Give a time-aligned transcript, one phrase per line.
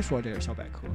[0.00, 0.88] 别说这是小百科。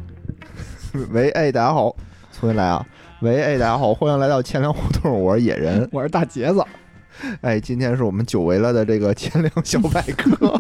[1.14, 1.96] 喂，哎，大家好，
[2.34, 2.84] 重新来啊！
[3.22, 5.88] 喂，哎，大家好，欢迎来到千粮胡同，我是野人。
[5.94, 6.66] 我是大杰子。
[7.42, 10.60] 哎，今天是我们久违了的这个千粮小百科。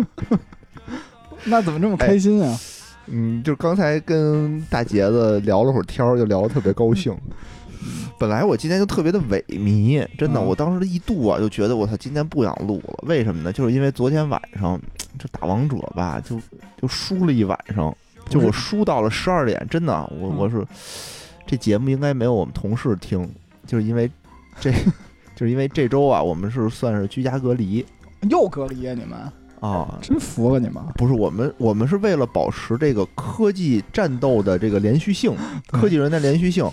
[1.45, 2.55] 那怎么这么开心啊？
[3.07, 7.17] 嗯，就刚才跟大杰子聊了会儿天儿，就聊得特别高兴。
[8.19, 13.05] 本来我今天就特别的萎靡，真的，嗯我当时一度啊就觉得我操，今天不想录了。
[13.07, 13.51] 为什么呢？
[13.51, 14.79] 就是因为昨天晚上
[15.17, 16.39] 这打王者吧，就
[16.79, 17.95] 就输了一晚上，
[18.29, 20.65] 就我输到了十二点，真的，我嗯我是
[21.45, 23.29] 这节目应该没有我们同事听，
[23.65, 24.09] 就是因为
[24.59, 24.71] 这，
[25.35, 27.85] 就是因为这周啊，我们是算是居家隔离
[28.29, 29.19] 又隔离啊你们，
[29.59, 29.97] 啊。
[30.01, 30.83] 真服了你们！
[30.95, 35.35] 不是我们，我们是为了保持这个科技战斗的这个连续性，
[35.71, 36.69] 科技人的连续性。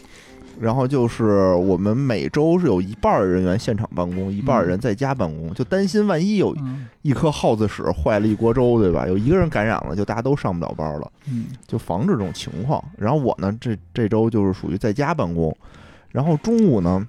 [0.62, 9.04] 然后就是我们每周是有一半儿人员现场办公，一半儿人在家办公，就担心万一有嗯一颗耗子屎坏了一锅粥，对吧？
[9.08, 12.80] 有一个人感染了，就大家都上不了班了，嗯就防止这种情况。
[12.96, 15.52] 然后我呢，这这周就是属于在家办公，
[16.12, 17.04] 然后中午呢，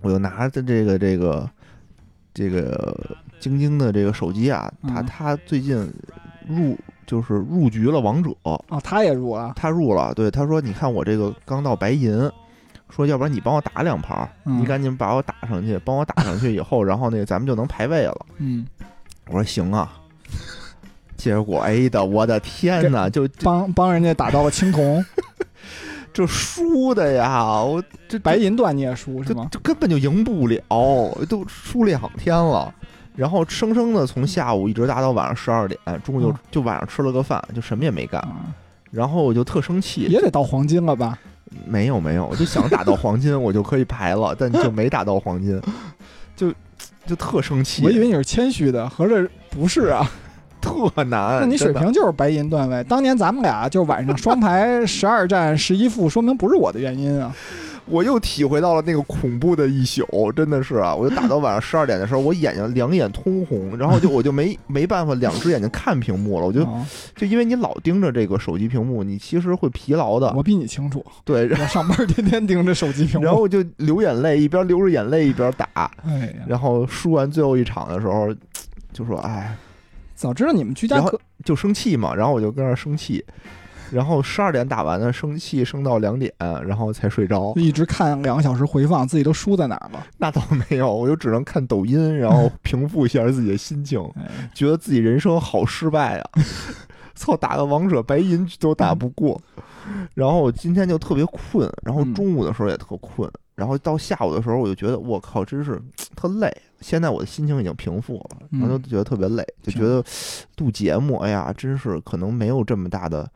[0.00, 1.50] 我就拿着这个这个
[2.32, 2.96] 这个
[3.40, 5.92] 晶晶的这个手机啊，他嗯他最近
[6.46, 9.52] 入就是入局了王者，哦，他也入了。
[9.56, 12.30] 他入了，对他说，你看我这个刚到白银。
[12.90, 18.26] 说，要不然你帮我打两盘儿，嗯你赶紧把我打上去，帮我打上去以后，然后那个咱们就能排位了。
[18.38, 18.66] 嗯，
[19.26, 19.92] 我说行啊，
[21.16, 25.04] 结果哎的，我的天哪，就就帮帮人家打到了青铜，
[26.12, 29.48] 这输的呀，我这白银段你也输是这吗？
[29.50, 32.72] 这根本就赢不了，都输两天了。
[33.14, 38.20] 然后生生的从下午一直打到晚上十二点，中午就嗯就晚上吃了个饭，就什么也没干。
[38.20, 38.54] 啊，
[38.92, 41.18] 然后我就特生气，也得到黄金了吧？
[41.66, 45.60] 没有没有，我就想打到黄金，我就可以排了，但就没打到黄金，
[46.36, 46.52] 就
[47.06, 50.10] 就特生气，我以为你是谦虚的，合着不是啊？
[50.60, 51.40] 特难。
[51.40, 52.82] 那你水平就是白银段位。
[52.84, 57.32] 当年咱们俩就晚上双排十二战十一负，说明不是我的原因啊。
[57.90, 60.94] 我又体会到了那个恐怖的一宿，真的是啊！
[60.94, 70.32] 我就打到晚上十二点的时候，我眼睛两眼通红，然后就 我就没没办法两只眼睛看屏幕了，我就哦就因为你老盯着这个手机屏幕，你其实会疲劳的。
[70.36, 73.24] 我比你清楚，对，然 我上班天天盯着手机屏幕。
[73.24, 75.90] 然后我就流眼泪，一边流着眼泪一边打。
[76.46, 78.28] 然后输完最后一场的时候，
[78.92, 79.56] 就说：“哎，
[80.14, 81.02] 早知道你们居家
[81.44, 83.24] 就生气嘛。”然后我就跟那儿生气，
[83.92, 87.52] 然后十二点打完的，生气生到两点，然后才睡着。
[87.56, 90.06] 一直看两个小时回放，自己都输在哪儿了？
[90.18, 94.00] 那倒没有，我就只能看抖音，然后 平复一下自己的心情。
[94.16, 96.30] 哎，觉得自己人生好失败啊！
[97.14, 99.40] 操，打个王者白银都打不过。
[100.14, 105.80] 然后我今天就特别困，然后嗯中午的时候也特困，然后到下午的时候我就觉得我靠，真是
[106.14, 106.54] 特累。
[106.80, 110.04] 现在我的心情已经平复了，然后就嗯觉得特别累，就觉得
[110.58, 113.28] 录节目，哎呀，真是可能没有这么大的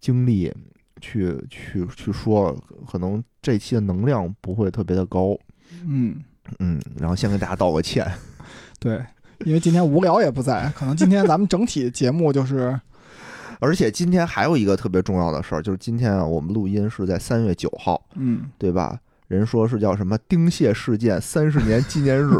[0.00, 0.52] 精力
[1.00, 2.56] 去去去说，
[2.90, 5.38] 可能这期的能量不会特别的高。
[5.86, 6.16] 嗯，
[6.58, 8.10] 嗯，然后先给大家道个歉。
[8.80, 9.04] 对，
[9.44, 12.78] 因为今天无聊也不在，可能今天咱们整体节目就是，
[13.60, 18.98] 而且今天还有一个特别重要的事儿，就是今天啊，我们录音是在三月九号，嗯，对吧？
[19.28, 22.32] 人说是叫什么丁蟹事件三十年纪念日，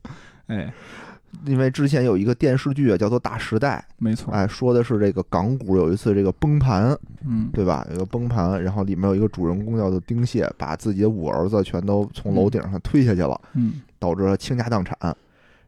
[0.48, 0.72] 哎，
[1.44, 7.86] 因为之前有一个电视剧啊，叫做《大时代没》，错，哎，说的是这个港股有一次这个崩盘，嗯，对吧？
[7.90, 14.96] 有一个崩盘，然后里面有一个主人公叫做丁蟹，把自己的五儿子全都从楼顶上推下去了，嗯，导致了倾家荡产。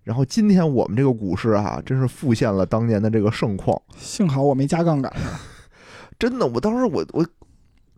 [0.03, 3.81] 然后今天我们这个股市啊，真是复现了当年的这个盛况。
[3.97, 5.12] 幸好我没加杠杆，
[6.19, 7.25] 真的，我当时我我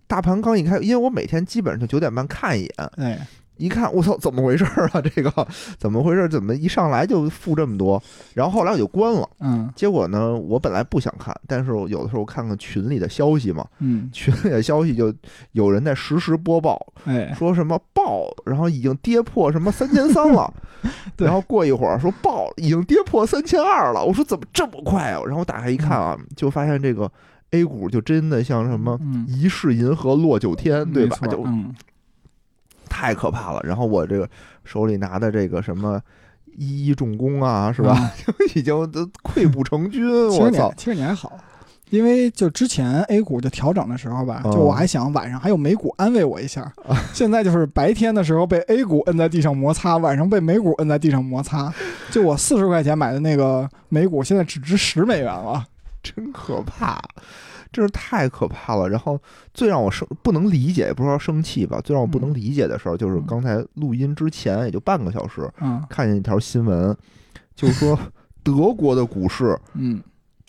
[0.08, 5.00] 大盘刚一开，因为我每天基本上就九点半看一眼，哎，一看我操，怎么回事儿啊？
[5.14, 5.30] 这个
[5.78, 6.28] 怎么回事儿？
[6.28, 8.02] 怎么一上来就负这么多？
[8.34, 9.28] 然后后来我就关了。
[9.40, 15.12] 嗯结果呢，我本来不想看，但是我有的时候看看群里的消息嘛，嗯， 群里的消息就
[15.52, 20.52] 有人在实时播报，哎，说什么爆，然后已经跌破什么三千三了，
[21.16, 25.20] 对然后过一会儿说爆已经跌破三千二了，我说怎么这么快啊？
[25.26, 27.10] 然后打开一看啊，就发现这个
[27.50, 31.16] A 股就真的像什么嗯，一世银河落九天，对吧？
[31.28, 31.72] 就嗯，
[32.92, 33.60] 太可怕了。
[33.64, 34.28] 然后我这个
[34.64, 35.98] 手里拿的这个什么
[36.58, 38.12] 一一重工啊，是吧？
[38.54, 40.70] 已经都溃不成军， 我操！
[40.76, 41.32] 其实你还好，
[41.88, 46.70] 因为就之前 A 股就调整的时候吧，哦就我还想晚上还有美股安慰我一下，
[47.14, 51.72] 现在就是白天的时候被 A 股摁在地上摩擦，晚上被美股摁在地上摩擦。
[52.10, 55.66] 就我四十块钱买的那个美股，现在只值十美元了。
[56.02, 57.00] 真可怕，
[57.72, 58.88] 真是太可怕了。
[58.88, 59.18] 然后
[59.54, 66.96] 最让我生不能理解，也不是说生气吧，最让我不能理解的事儿，就是嗯刚才录音之前也就半个小时，嗯看见一条新闻，
[67.56, 67.98] 就是说
[68.44, 70.02] 德国的股市嗯，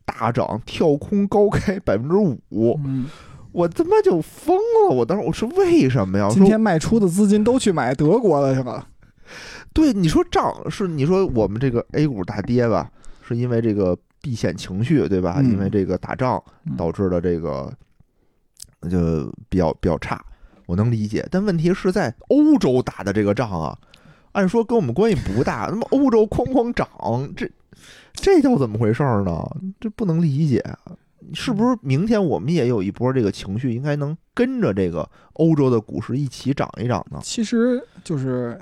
[0.05, 3.05] 大涨，跳空高开百分之五，嗯，
[3.51, 4.95] 我他妈就疯了！
[4.95, 6.27] 我当时我说为什么呀？
[6.29, 8.87] 今天卖出的资金都去买德国了，是吧。
[9.73, 12.91] 对，你说涨是你说我们这个 A 股大跌吧，
[13.25, 15.35] 是因为这个避险情绪对吧？
[15.39, 17.71] 嗯因为这个打仗嗯导致的这个
[18.89, 20.23] 就比较比较差，
[20.65, 21.27] 我能理解。
[21.29, 23.77] 但问题是在欧洲打的这个仗啊，
[24.31, 26.87] 按说跟我们关系不大，那么欧洲哐哐涨，
[27.35, 27.51] 这
[28.13, 29.45] 这叫怎么回事儿呢？
[29.81, 30.63] 这不能理解。
[31.33, 37.19] 是不是明天我们也有一波这个情绪，应该能跟着这个欧洲的股市一起涨一涨呢？
[37.23, 38.59] 其实就是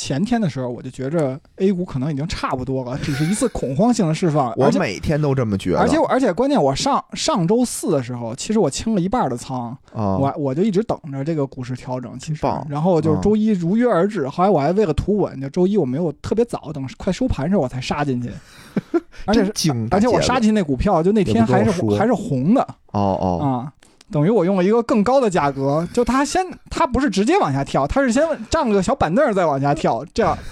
[0.00, 4.50] 前天的时候，我就觉着 A 股可能已经差不多了，只是一次恐慌性的释放。
[4.56, 12.18] 我每天都这么觉得，而且我而且关键，我上上周四的时候，其实我清了一半的仓，啊，我我就一直等着这个股市调整。
[12.18, 14.26] 其实，然后就是啊周一如约而至。
[14.26, 18.30] 后来我还为了图稳，就周一我没有特别早，等快收盘时候我才杀进去，
[19.26, 19.52] 而且是，
[19.90, 22.62] 而且我杀进去那股票，就那天还是还是红的
[22.92, 23.72] 哦哦，啊。
[24.10, 30.36] 等于我用了一个更高的价格，就他先，他不是直接往下跳，他是先占了个小板凳儿再往下跳，这样。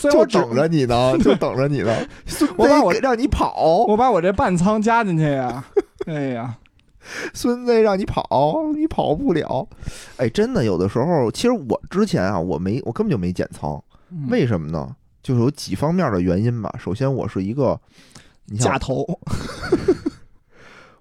[0.00, 1.94] 就等着你呢，就等着你呢。
[2.26, 5.64] 孙我把我子让你跑，我把我这半仓加进去呀，
[6.06, 6.56] 哎呀，
[7.34, 8.24] 孙子让你跑，
[8.76, 9.66] 你跑不了。
[10.16, 14.94] 哎，真的，有的时候，其实我之前啊，我没，我根本就没减仓，嗯为什么呢？
[15.22, 16.72] 就是有几方面的原因吧。
[16.78, 17.78] 首先，我是一个，
[18.46, 19.04] 你像价头，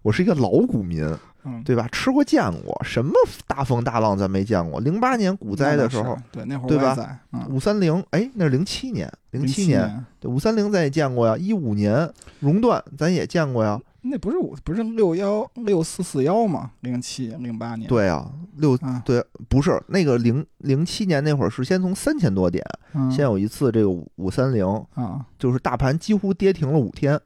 [0.01, 1.05] 我是一个老股民，
[1.47, 1.87] 嗯，对吧？
[1.91, 3.13] 吃过见过，什么
[3.47, 4.79] 大风大浪咱没见过。
[4.81, 11.37] 零八年股灾的时候，对那会儿对吧五三零，哎，那是零七年，零七年，对，五三零咱也见过呀。
[11.37, 12.11] 一五年
[12.41, 13.79] 熔断咱也见过呀。
[14.09, 16.71] 那不是五不是六幺六四四幺吗？
[16.79, 22.63] 零七零八年，对啊，六啊，对，不是那个零零七年那会儿是先从三千多点，
[22.93, 27.19] 嗯，先有一次这个五五三零，啊，就是大盘几乎跌停了五天，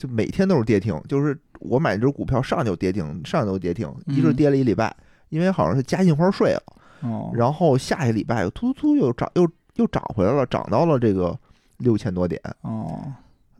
[0.00, 4.96] 就每天都是跌停，就是我买这只股票上就跌停，上就跌停，一直嗯跌了一礼拜，
[5.28, 6.62] 因为好像是加印花税了，
[7.02, 11.38] 哦，然后下一礼拜又突突突又涨又又涨回来了，涨到了这个
[11.76, 12.40] 六千多点。
[12.62, 13.12] 哦，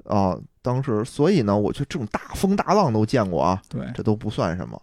[0.04, 4.81] 啊，当时所以呢，我就这种大风大浪都见过啊，对，这都不算什么，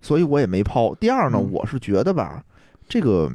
[0.00, 0.94] 所以我也没抛。
[0.94, 1.52] 第二呢，嗯。
[1.52, 2.42] 我是觉得吧，
[2.88, 3.30] 这个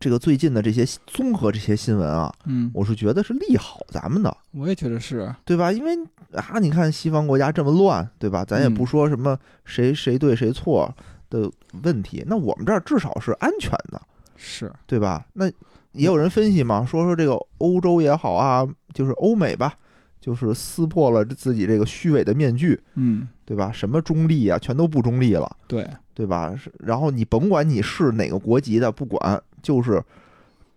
[0.00, 5.70] 这个最近的这些综合这些新闻啊，嗯，我是觉得是利好咱们的，我也觉得是，对吧？
[5.72, 5.96] 因为
[6.32, 8.44] 啊，你看西方国家这么乱，对吧？
[8.44, 10.92] 咱也不嗯说什么谁谁对谁错
[11.30, 11.50] 的
[11.82, 14.00] 问题，那我们这儿至少是安全的，
[14.36, 15.26] 是，对吧？
[15.32, 15.46] 那
[15.92, 19.74] 也有人分析嘛，说说这个欧洲也好啊，就是欧美吧，
[20.20, 23.70] 就是撕破了自己这个虚伪的面具，嗯，对吧？
[23.72, 25.50] 什么中立啊，全都不中立了。
[25.66, 26.54] 对，对吧？
[26.56, 30.02] 是然后你甭管你是哪个国籍的，不管，就是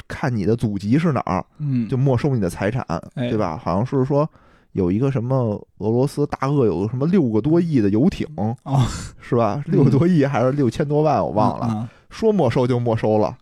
[0.08, 2.86] 看你的祖籍是哪儿，嗯，就没收你的财产，
[3.16, 3.58] 哎对吧？
[3.58, 4.30] 好像是说
[4.74, 8.86] 有一个什么俄罗斯大鳄有个什么六个多亿的游艇，哦，
[9.20, 9.64] 是吧？
[9.68, 13.38] 六个多亿还是六千多万，我忘了，啊，说没收就没收了。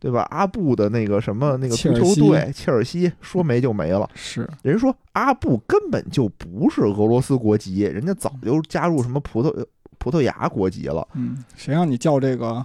[0.00, 0.26] 对吧？
[0.30, 4.08] 阿布的那个什么那个足球队切尔西说没就没了。
[4.14, 9.66] 是，人说阿布根本就不是俄罗斯国籍，人家早就加入什么葡萄
[9.98, 11.06] 葡萄牙国籍了。
[11.14, 12.64] 嗯，谁让你叫这个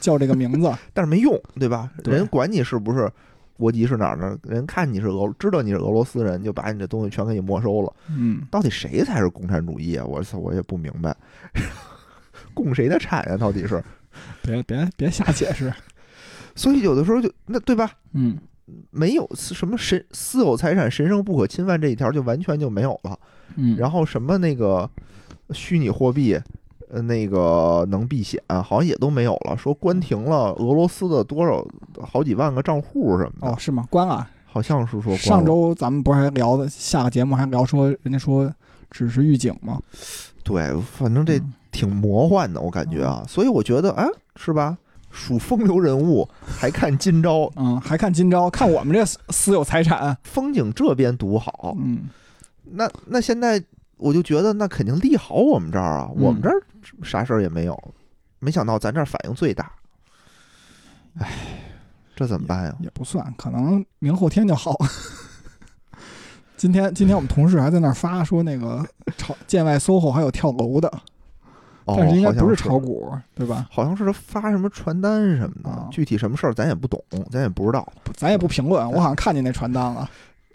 [0.00, 0.70] 叫这个名字？
[0.92, 1.90] 但是没用，对吧？
[2.04, 3.10] 人管你是不是
[3.56, 7.92] 国籍是哪儿的，人看你是俄，知道你是俄罗斯人，就把你这东西全给你没收了。
[8.10, 10.04] 嗯，到底谁才是共产主义啊？
[10.04, 11.16] 我操，我也不明白，
[12.52, 13.36] 共谁的产呀？
[13.36, 13.82] 到底是？
[14.42, 15.72] 别别别瞎解释，
[16.58, 17.88] 所以有的时候就那对吧？
[18.14, 18.36] 嗯，
[18.90, 23.18] 没有什么神私有财产神圣不可侵犯这一条就完全就没有了。
[23.54, 24.90] 嗯，然后什么那个
[25.52, 26.38] 虚拟货币，
[26.90, 29.56] 呃，那个能避险，好像也都没有了。
[29.56, 31.64] 说关停了俄罗斯的多少
[32.02, 33.86] 好几万个账户什么的，哦，是吗？
[33.88, 34.28] 关了。
[34.50, 38.52] 好像是说关上周咱们不是还聊的，下个节目还聊说，人家说
[38.90, 39.80] 只是预警吗？
[40.42, 44.76] 对，反正这嗯挺魔幻的，我感觉啊，所以我觉得，哎，是吧？
[45.10, 51.74] 属风流人物，还看今朝，嗯，还看今朝，看我们这私 私有财产，风景这边独好。
[51.78, 52.08] 嗯，
[52.64, 53.62] 那那现在
[53.96, 56.62] 我就觉得，那肯定利好我们这儿啊，嗯我们这儿
[57.02, 57.94] 啥事儿也没有。
[58.40, 59.72] 没想到咱这儿反应最大，
[61.18, 61.28] 哎，
[62.14, 62.76] 这怎么办呀？
[62.80, 64.76] 也不算，可能明后天就好。
[66.56, 68.84] 今天今天我们同事还在那儿发说那个
[69.16, 70.92] 朝建外 SOHO 还有跳楼的，
[71.88, 73.66] 哦，但是应该不是炒股，对吧？
[73.70, 77.90] 好像是他发什么传单什么的，啊具体什么事儿咱也不懂，咱也不知道。
[78.14, 80.08] 咱也不评论，我好像看见那传单了。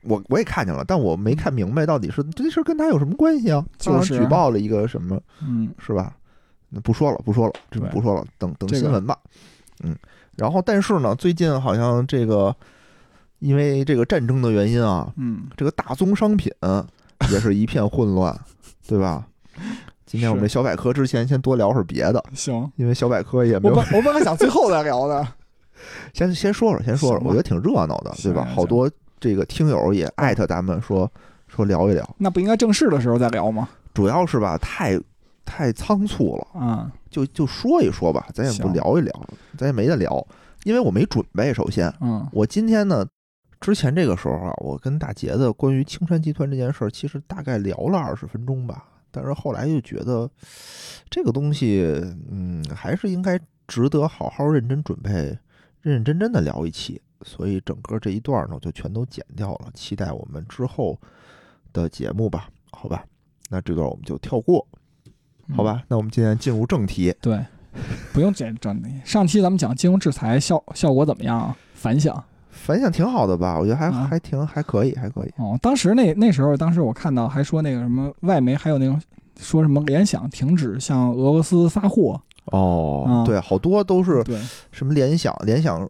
[0.04, 3.66] 我我也看见了，但我没看明白到底是这事儿跟他有什么关系啊？
[3.80, 6.16] 就是举报了一个什么，嗯，是吧？
[6.70, 9.18] 那不说了，不说了，这不说了，等等新闻吧。
[9.84, 9.96] 嗯，
[10.36, 12.56] 然后但是呢，最近好像这个
[13.40, 16.52] 因为这个战争的原因啊，嗯，这个大宗商品
[17.32, 18.40] 也是一片混乱，
[18.86, 19.26] 对吧？
[20.14, 25.28] 今天我们这小百科之前先多聊会儿别的，行，因为小百科也没有我本我本来想最后再聊的，
[26.14, 28.48] 先先说说，先说说，我觉得挺热闹的，对吧？
[28.54, 28.88] 好多
[29.20, 31.12] 这个听友也艾特咱们说
[31.48, 33.68] 说聊一聊，那不应该正式的时候再聊吗？
[33.92, 35.00] 主要是吧，太
[35.46, 39.12] 太仓促了，嗯，就就说一说吧，咱也不聊一聊，
[39.58, 40.24] 咱也没得聊，
[40.64, 41.52] 因为我没准备。
[41.52, 42.24] 首先，嗯。
[42.32, 43.04] 我今天呢，
[43.60, 50.30] 之前这个时候啊，我跟大杰子关于青山集团这件事儿，其实大概聊了二十分钟吧，但是后来就觉得
[51.10, 51.84] 这个东西，
[52.30, 55.12] 嗯，还是应该值得好好认真准备、
[55.82, 57.00] 认认真真的聊一期。
[57.26, 61.00] 所以整个这一段呢，我就全都剪掉了，期待我们之后
[61.72, 63.06] 的节目吧，好吧？
[63.50, 64.68] 那这段我们就跳过，
[65.48, 65.84] 嗯好吧？
[65.88, 67.16] 那我们今天进入正题。
[67.22, 67.40] 对，
[68.12, 68.90] 不用剪正题。
[69.06, 71.58] 上期咱们讲金融制裁效效果怎么样啊？
[71.76, 72.22] 反响
[72.54, 73.58] 反响挺好的吧？
[73.60, 75.34] 我觉得还、啊还挺还可以，还可以。
[75.38, 75.58] 哦。
[75.62, 79.02] 当时那那时候，当时我看到还说那个什么外媒还有那种
[79.40, 84.24] 说什么联想停止向俄罗斯发货，哦啊对，好多都是，
[84.72, 85.90] 什么联想，联想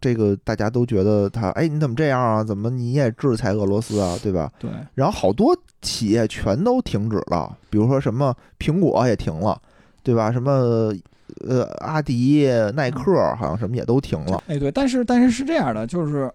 [0.00, 2.44] 这个大家都觉得他，哎，你怎么这样啊？
[2.44, 4.18] 怎么你也制裁俄罗斯啊？
[4.22, 4.50] 对吧？
[4.58, 9.58] 对，然后好多企业全都停止了，比如说什么苹果也停了，
[10.02, 10.32] 对吧？
[10.32, 10.92] 什么
[11.46, 14.42] 呃阿迪、耐克好像什么也都停了。
[14.46, 16.30] 哎对，但是但是是这样的，就是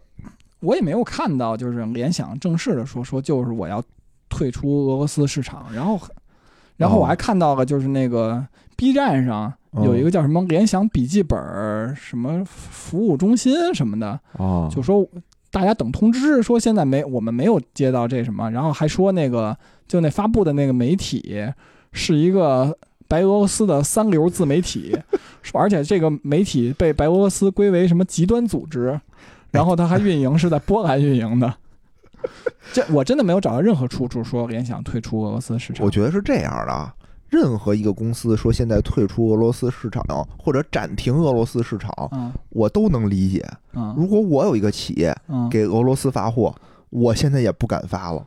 [0.60, 3.84] 我也没有看到就是联想正式的说说就是我要
[4.30, 6.00] 退出俄罗斯市场，然后
[6.78, 8.46] 然后我还看到了就是那个
[8.76, 14.70] B 站上有一个叫什么联想笔记本什么服务中心什么的，哦。
[14.74, 15.08] 就说
[15.52, 19.58] 大家等通知，说现在没我们没有接到这什么，然后还说那个
[19.88, 21.44] 就那发布的那个媒体
[21.92, 22.78] 是一个
[23.12, 24.98] 白俄罗斯的三流自媒体，
[25.42, 28.98] 说 而且这个媒体被白俄罗斯归为什么极端组织，
[29.52, 31.54] 然后他还运营是在波兰运营的。
[32.72, 35.86] 这我真的没有找到任何出处说联想退出俄罗斯市场。
[35.86, 36.96] 我觉得是这样的啊。
[37.28, 40.04] 任何一个公司说现在退出俄罗斯市场
[40.38, 43.46] 或者暂停俄罗斯市场，嗯我都能理解。
[43.74, 46.56] 嗯如果我有一个企业嗯，给俄罗斯发货，
[46.90, 48.26] 我现在也不敢发了。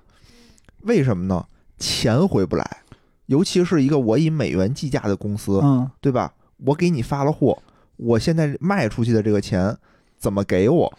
[0.82, 1.42] 为什么呢？
[1.78, 2.64] 钱回不来，
[3.26, 6.32] 尤其是一个我以美元计价的公司，嗯对吧？
[6.64, 7.58] 我给你发了货，
[7.96, 9.76] 我现在卖出去的这个钱
[10.18, 10.92] 怎么给我？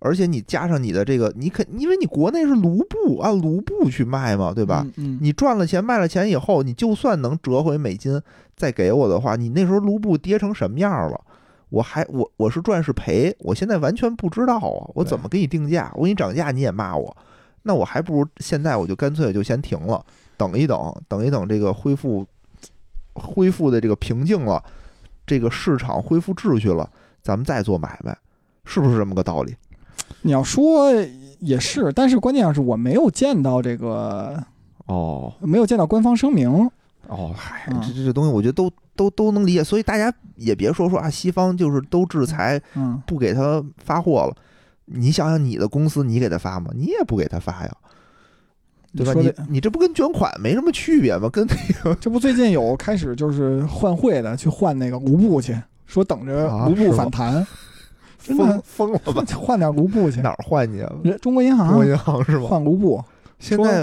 [0.00, 4.82] 而且你加上你的这个，你肯因为你国内是卢布，按卢布去卖嘛，对吧？
[4.84, 8.20] 嗯嗯你赚了钱卖了钱以后，你就算能折回美金
[8.54, 11.20] 再给我的话，你那时候卢布跌成什么样了？
[11.70, 14.90] 我还我我是赚是赔，我现在完全不知道啊！
[14.94, 15.90] 我怎么给你定价？
[15.96, 17.16] 我给你涨价你也骂我，
[17.62, 20.04] 那我还不如现在我就干脆就先停了，
[20.36, 22.26] 等一等，等一等这个恢复
[23.14, 24.62] 恢复的这个平静了，
[25.26, 26.88] 这个市场恢复秩序了，
[27.22, 28.16] 咱们再做买卖，
[28.64, 29.54] 是不是这么个道理？
[30.22, 30.90] 你要说
[31.38, 34.42] 也是，但是关键是我没有见到这个，
[34.86, 36.70] 哦没有见到官方声明。
[37.06, 42.60] 哦，嗨，这这东西我觉得都都都能理解，所以大家也别说说啊，西方就是都制裁。
[42.74, 44.34] 嗯，不给他发货了，
[44.86, 46.70] 你想想你的公司，你给他发吗？
[46.74, 47.76] 你也不给他发呀，
[48.96, 49.12] 对吧？
[49.20, 51.28] 你你这不跟捐款没什么区别吗？
[51.30, 57.46] 跟那个这不最近有开始就是换汇的，去换那个卢布去，说等着卢布反弹，
[58.22, 59.24] 真疯的疯了吧？
[59.36, 60.20] 换点卢布去。
[60.20, 60.92] 哪儿换去啊？
[61.20, 62.46] 中国银行中国银行是吧？
[62.48, 63.02] 换卢布，
[63.38, 63.82] 现在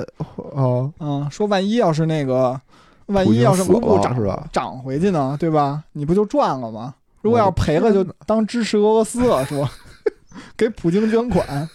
[0.55, 2.59] 啊，嗯，说万一要是那个，
[3.07, 5.83] 万一要是卢布涨是吧涨回去呢，对吧？
[5.91, 6.95] 你不就赚了吗？
[7.21, 9.67] 如果要是赔了，就当支持俄罗斯了，说
[10.57, 11.69] 给普京捐款。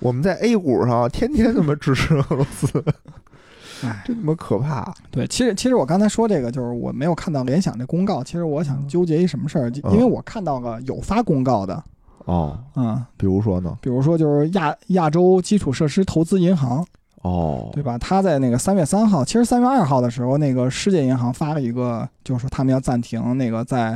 [0.00, 2.84] 我们在 A 股上天天他妈支持俄罗斯，
[3.86, 4.92] 哎，真他妈可怕！
[5.10, 8.22] 对，其实其实我刚才说这个，就是我没有看到联想这公告。
[8.24, 11.82] 其实我想纠结一什么事儿，因为我看到了有发公告的，
[12.24, 13.78] 哦，嗯，比如说呢？
[13.80, 16.84] 比如说就是亚亚洲基础设施投资银行，
[17.22, 17.96] 哦，对吧？
[17.98, 23.92] 他在那个三月三号，其实三月二号的时候，那个世界银行发了一个，就是说他们要暂停那个在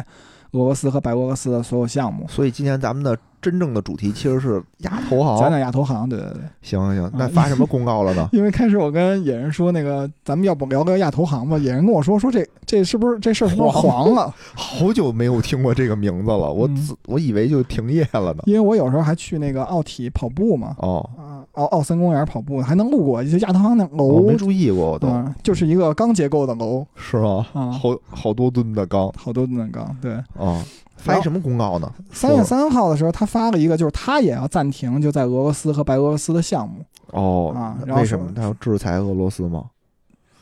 [0.53, 2.27] 俄罗斯和白俄罗斯的所有项目。
[2.29, 3.19] 所以今天咱们的
[3.51, 5.39] 真正的主题其实是亚投行。
[5.39, 6.41] 讲讲亚投行，对对对。
[6.63, 8.27] 行行行，那嗯发什么公告了呢？
[8.33, 11.59] 因为开始我跟野人说那个，咱们要不聊聊亚投行吧？
[11.59, 14.33] 野人跟我说说这这是不是这事儿是不是黄了？
[14.55, 16.69] 好久没有听过这个名字了，我
[17.07, 18.43] 我以为就停业了呢。
[18.47, 27.47] 因为我有时候还去那个奥体跑步嘛，哦，啊，奥奥森公园跑步还能路过，就亚投行那我楼，没注意过，我都嗯，就是一个钢结构的楼是吗？
[27.53, 29.95] 啊，好好多吨的钢好多吨的钢。
[30.01, 30.65] 对，啊！
[31.05, 31.93] 发一什么公告呢？
[32.13, 36.85] 三月三号的时候，他发了一个，就是他也要暂停就在俄罗斯和白俄罗斯的项目。
[37.13, 39.67] 哦啊，然后为什么他要制裁俄罗斯吗？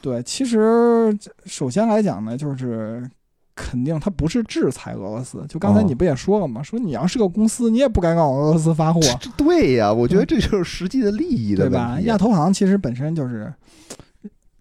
[0.01, 3.09] 对，其实首先来讲呢，就是
[3.55, 5.45] 肯定他不是制裁俄罗斯。
[5.49, 6.63] 就刚才哦你不也说了吗？
[6.63, 12.01] 说你要是个公司，你也不该往俄罗斯发货，这对呀，我觉得这就是实际的利益的对吧？
[12.03, 13.53] 亚投行其实本身就是，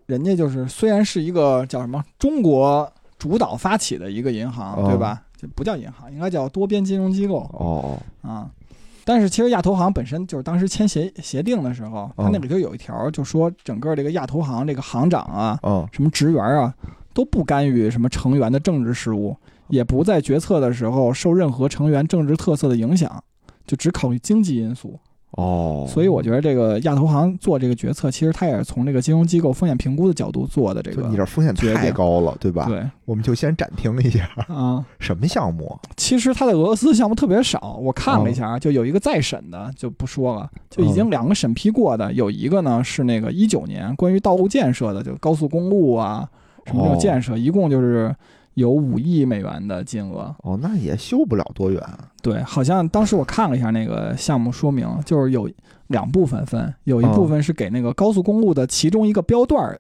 [0.06, 5.22] 人家就是虽然是一个叫什么中国主导发起的一个银行，哦对吧？
[5.42, 8.50] 就不叫银行，应该叫多边金融机构哦啊。
[9.04, 16.72] 但是其实亚投行本身就是当时签协协定的时候，它那里头有一条就说整个这个亚投行这个行长啊，哦什么职员啊，
[17.12, 19.36] 都不干预什么成员的政治事务，
[19.70, 23.24] 也不在决策的时候受任何成员政治特色的影响，
[23.66, 25.00] 就只考虑经济因素。
[25.32, 31.16] 哦，所以我觉得这个亚投行做这个决策，其实它也是从这个金融机构风险评估的角度做的这个你。
[31.16, 32.66] 这风险太高了，对吧？
[32.68, 35.80] 对我们就先暂停一下，啊， 什么项目？
[35.96, 46.28] 其实它的俄罗斯项目特别少，我看了一下，就有一个再审的就不说了，就已经两个审批过的，有一个呢是那个一九年关于道路建设的，就高速公路啊
[46.66, 48.14] 什么这种建设，一共就是
[48.56, 50.36] 有五亿美元的金额。
[50.40, 51.82] 哦，那也修不了多远。
[52.22, 55.50] 对，好像当时我看了一下那个项目说明，就是有
[55.88, 59.80] 两部分分，有一部分是给那个高速公路的其中一个标段儿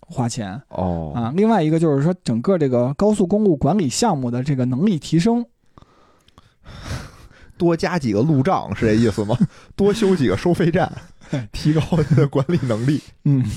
[0.00, 5.44] 花钱哦啊，另外一个就是说整个这个高速公路管理项目的这个能力提升。
[7.58, 9.36] 多加几个路障是这意思吗？
[9.74, 10.90] 多修几个收费站，
[11.50, 13.02] 提高它的管理能力。
[13.24, 13.50] 嗯，对。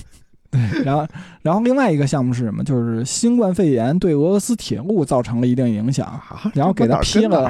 [0.83, 1.07] 然后，
[1.41, 2.63] 然后另外一个项目是什么？
[2.63, 7.49] 就是新冠肺炎对俄罗斯铁路造成了一定影响，啊然后给他批了？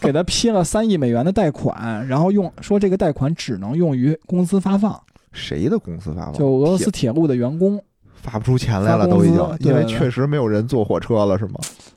[0.00, 5.00] 给他批了三亿美元的贷款，然后用说这个贷款只能用于工资发放，
[5.32, 6.32] 谁的公司发放？
[6.34, 7.80] 就俄罗斯铁路的员工。
[8.22, 11.54] 发不出钱来了，都已经，因为对对确实没有人坐火车了，是吗？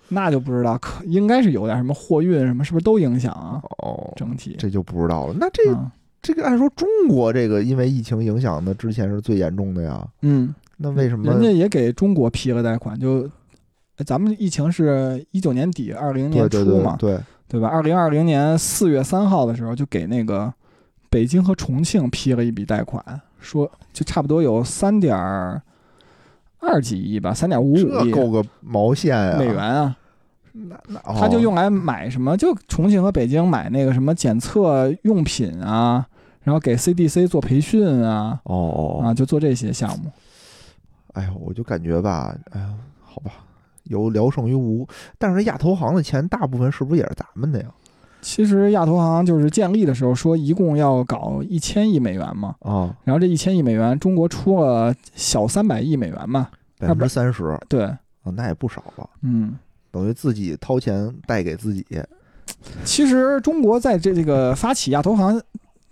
[0.08, 3.60] 那就不知道，可应该是有点什么货运什么，是不是都影响啊？
[3.80, 5.36] 哦，整体，这就不知道了。
[5.38, 5.92] 那这嗯
[6.24, 13.30] 这个按说中国这个因为疫情影响的之前是最严重的呀，嗯，那为什么人家也给中国批了贷款，就
[14.06, 17.68] 咱们疫情是一九年底二零年初嘛，对对，对吧？
[17.68, 20.52] 二零二零年四月三号的时候，就给那个
[21.10, 23.04] 北京和重庆批了一笔贷款，
[23.40, 29.36] 说就差不多有三点二几亿吧，三点五五亿这够个毛线呀！
[29.38, 29.96] 美元啊，
[30.54, 32.38] 那那他就哦用来买什么？
[32.38, 36.08] 就重庆和北京买那个什么检测用品啊，
[36.44, 40.12] 然后给 CDC 做培训啊，哦哦，啊，就做这些项目。
[41.14, 43.32] 哎呀，我就感觉吧，哎呀，好吧，
[43.84, 44.88] 有聊胜于无。
[45.18, 47.68] 但是亚投行的钱大部分是不是也是咱们的呀？
[48.22, 59.58] 其实亚投行就是建立的时候说一共要搞一千亿美元嘛，啊，然后这一千亿美元中国出了小三百亿美元嘛，百分之三十啊，对，那也不少了，嗯。
[59.92, 61.86] 等于自己掏钱贷给自己。
[62.84, 65.40] 其实中国在这这个发起亚投行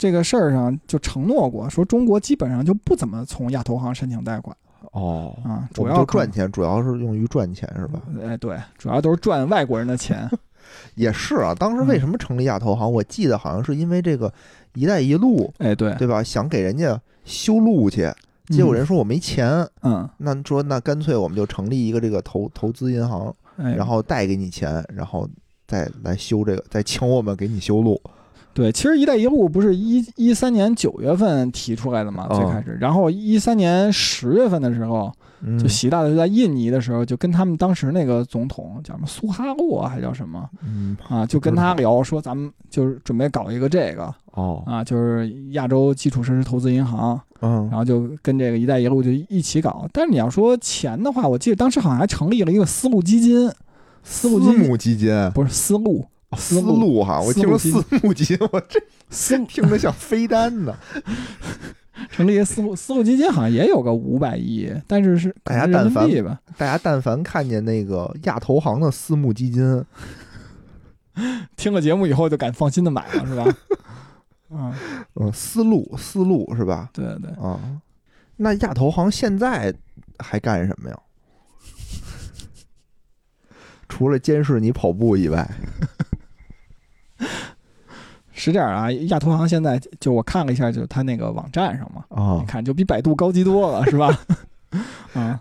[0.01, 4.57] 这个事儿上就承诺过，说中国基本上就不怎么从亚投行申请贷款
[4.93, 8.01] 哦，啊，主要赚钱，主要是用于赚钱是吧？
[8.25, 10.27] 哎，对，主要都是赚外国人的钱。
[10.95, 12.91] 也是啊，当时为什么成立亚投行？
[12.91, 14.33] 我记得好像是因为这个
[14.73, 16.23] “一带一路哎，对”，对吧？
[16.23, 18.11] 想给人家修路去，
[18.47, 19.47] 结果人说我没钱，
[19.83, 25.29] 嗯，那说那干脆我们就成立一个这个投投资银行，哎，然后贷给你钱，然后
[25.67, 28.01] 再来修这个，再请我们给你修路。
[28.53, 35.11] 对，其实“一带一路”不是一一三年九月份提出来的嘛，哦最开始，然后一三年十月份的时候，
[35.41, 47.19] 嗯就习大大就在印尼的时候，就跟他们当时那个总统叫什么苏哈洛还叫什么嗯啊，就跟他聊说咱们就是准备搞一个这个哦啊，就是亚洲基础设施投资银行。
[47.43, 49.87] 嗯然后就跟这个“一带一路”就一起搞。
[49.91, 53.51] 但是你要说钱的话，我记得当时好像还成立了一个丝路基金，
[54.03, 58.79] 丝路基金母基金，不是丝路，哦丝路路哈，我听私募基金，我这
[59.45, 60.75] 听着像飞单呢。
[62.09, 66.09] 成立一个丝路丝路基金，好像也有个五百亿，但是是大家但凡。
[66.57, 69.85] 大家但凡看见那个亚投行的私募基金，
[71.55, 73.45] 听了节目以后就敢放心的买了，是吧？
[74.49, 74.73] 嗯，
[75.15, 76.89] 嗯，思路思路是吧？
[76.91, 77.59] 对对，啊，
[78.37, 79.73] 那亚投行现在
[80.17, 80.97] 还干什么呀？
[83.87, 85.47] 除了监视你跑步以外，
[88.43, 88.91] 是这样啊。
[88.91, 94.19] 亚投行现在就我看了一下，就它那个网站上嘛，啊你看就比百度高级多了，是吧？
[95.13, 95.39] 啊，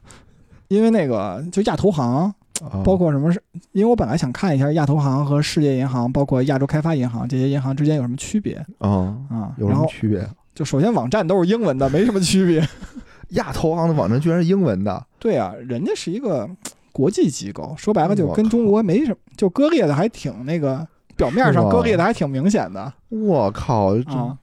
[0.69, 2.25] 因为那个就亚投行，
[2.63, 3.43] 啊包括什么是？
[3.73, 9.55] 因为我本来想看一下亚投行和世界银行，包括亚洲开发银行这些银行之间有什么区别啊，啊。
[9.57, 10.29] 有什么区别？
[10.55, 12.69] 就首先网站都是英文的，没什么区别。
[13.31, 16.51] 亚投行的网站居然是英文的，对啊，人家是一个
[16.91, 20.87] 国际机构，说白了就跟中国没什么，就割裂的还挺那个，
[21.21, 22.91] 表面上割裂的还挺明显的。
[23.11, 23.95] 我靠，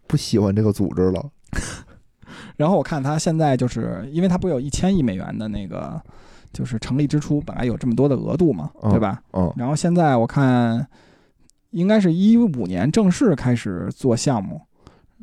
[0.06, 1.26] 不喜欢这个组织了。
[2.56, 6.00] 然后我看他现在就是因为他不有一千亿美元的那个
[6.54, 9.20] 就是成立之初本来有这么多的额度嘛，嗯对吧？
[9.34, 10.86] 嗯然后现在我看
[11.72, 14.62] 应该是一五年正式开始做项目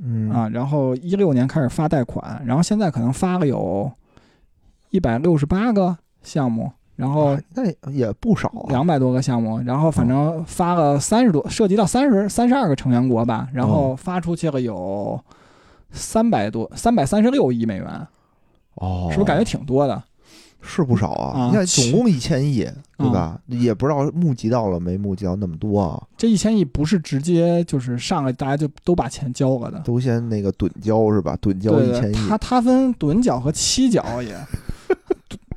[0.03, 3.89] 嗯啊，然后一六年开始发贷款，然后现在可能发了有
[4.91, 8.67] 一百六十八个项目，然后那也不少啊。
[8.69, 15.21] 两百多个项目，然后反正发了三十多，涉及到三十三十二个成员国吧，然后发出去了有
[15.91, 18.07] 三百多三百三十六亿美元，
[18.75, 20.03] 哦，是不是感觉挺多的？
[20.67, 21.41] 是不少啊？
[21.41, 23.41] 啊你看，总共一千亿，对啊吧？
[23.49, 31.37] 也不知道募集到了没募集到那么多啊，这一千亿不是直接就是上来大家就都把钱交了的，都先那个趸交是吧？
[31.43, 34.35] 趸交一千亿它它分趸缴和期缴也，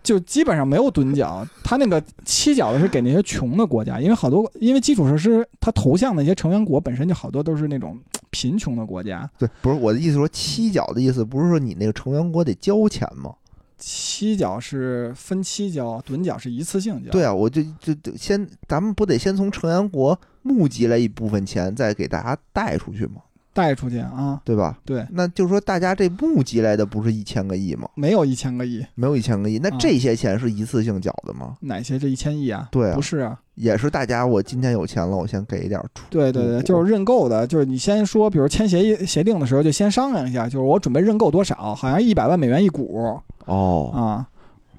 [0.08, 13.34] 就基本上没有趸缴，他那个期缴的是给那些穷的国家，因为好多因为基础设施他投向那些成员国本身就好多都是那种贫穷的国家，对，不是我的意思说期缴的意思，不是说你那个成员国得交钱吗？
[13.78, 17.12] 期缴是分期交，趸缴是一次性交。
[17.12, 23.16] 对啊，我就就就先，咱们不得先从成员国募集来一部分钱，再给大家带出去吗？
[23.58, 24.78] 贷出去啊，对吧？
[24.86, 27.90] 对，那就是说，大家这募集来的不是一千个亿吗？
[27.96, 31.56] 没有一千个亿，没有一千个亿，那啊这些钱是一次性缴的吗？
[31.62, 32.68] 哪些这一千亿啊？
[32.70, 36.04] 对啊不是啊，也是大家，我今天有钱了，我先给一点儿出。
[36.12, 44.28] 对对对，就是认购的，就是你先说，比如签协议协定的时候就先商量一下，就是我准备认购多少，好像一百万美元一股哦，啊，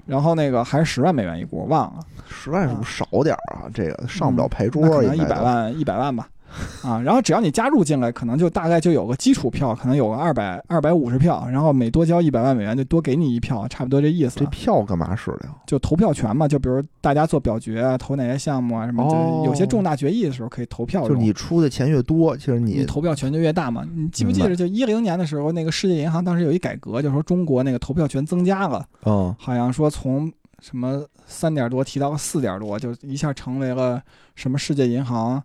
[0.05, 3.67] 然后那个还是十万美元一股，忘了，十万是不是少点儿啊？
[3.73, 6.29] 这个上不了牌桌可能一百万一百万吧。
[6.83, 14.45] 啊，然后只要你加入进来，可能就大概就有个基础票，可能有个二百二百五十票，然后每多交一百万美元就多给你一票，差不多这意思这。
[14.47, 15.55] 票干嘛使的呀？
[15.65, 21.09] 就投票权嘛，就比如大家做表决啊，投哪些项目啊什么，哦就有些重大决议的时候可以投票用。
[21.09, 23.87] 就你出的钱越多，其实你你投票权就越大嘛。
[23.95, 30.31] 你记不记得，就一零年的时候，那个世界银行当时有一改革，就说中国那个投票权增加了，嗯好像说从
[30.61, 34.01] 什么三点多提到了四点多，就一下成为了
[34.35, 35.41] 什么世界银行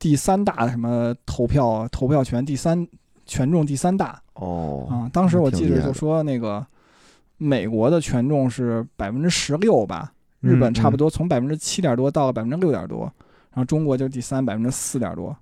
[0.00, 2.84] 第三大什么投票投票权第三
[3.26, 5.08] 权重第三大哦啊。
[5.12, 6.66] 当时我记得就说那个
[7.36, 13.02] 美国的权重是百分之十六吧，日本嗯差不多从百分之七点多到了百分之六点多，
[13.50, 15.36] 然后中国就是第三百分之四点多。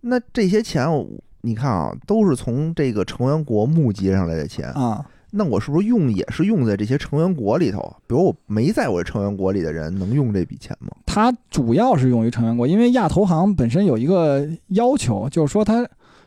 [0.00, 1.06] 那这些钱我，
[1.40, 4.68] 你看啊，都是从这个成员国募集上来的钱。
[4.70, 5.04] 啊，
[5.36, 7.80] 那我是不是用也是用在这些成员国里头？
[8.06, 10.90] 比如我没在我这成员国里的人，能用这笔钱吗？
[11.06, 15.84] 它主要是用于成员国，因为亚投行本身有一个要求，就是说它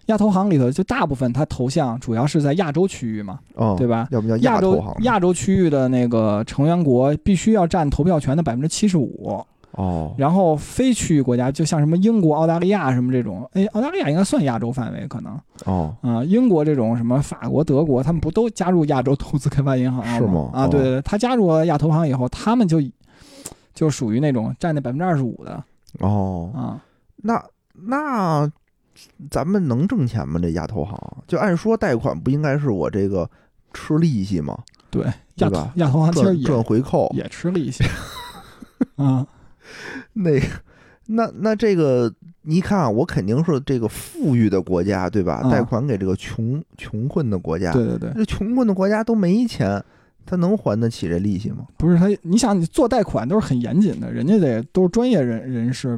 [0.08, 4.08] 亚投行里头就大部分它投向主要是在亚洲区域嘛，哦，对吧？
[4.12, 4.84] 要不叫亚洲？
[5.04, 9.42] 亚洲区域的那个成员国必须要占投票权的百分之七十五，
[9.78, 22.82] 哦，然后非区域国家就像什么英国、澳大利亚什么这种，哎，澳大利亚应该算亚洲范围可能哦，啊、英国这种什么法国、德国，他们不都加入亚洲投资开发银行了是吗啊，哦对对对，他加入了亚投行以后，他们就
[23.76, 25.64] 就属于那种占那百分之二十五的
[26.00, 26.82] 哦，啊。
[27.18, 28.52] 那那
[29.30, 30.40] 咱们能挣钱吗？
[30.42, 33.30] 这亚投行就按说贷款不应该是我这个
[33.74, 34.58] 吃利息吗？
[34.90, 37.84] 对，亚投亚投行其实也赚回扣，也吃利息
[38.98, 39.24] 啊。
[40.14, 40.32] 那
[41.08, 45.42] 那那这个，你看啊，我肯定是这个富裕的国家，对吧？
[45.44, 49.82] 嗯贷款给这个穷穷困的国家，对对对，这穷困的国家都没钱，
[50.26, 51.66] 他能还得起这利息吗？
[51.78, 55.98] 不是他，你想你做贷款都是很严谨的，人家得都是专业人人士，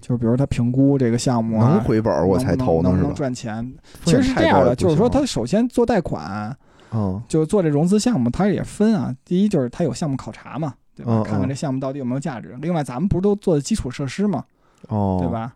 [0.00, 3.14] 就是比如他评估这个项目啊，能回本儿我才投呢，能不能是吧？
[3.14, 3.72] 赚钱？
[4.04, 6.54] 其实是这样的，就是说他首先做贷款，
[6.92, 9.16] 嗯就做这融资项目，他也分啊。
[9.24, 11.22] 第一就是他有项目考察嘛，对吧？
[11.22, 12.56] 看看这项目到底有没有价值。
[12.60, 14.44] 另外，咱们不是都做的基础设施嘛，
[14.88, 15.28] 哦，对？
[15.30, 15.54] 吧？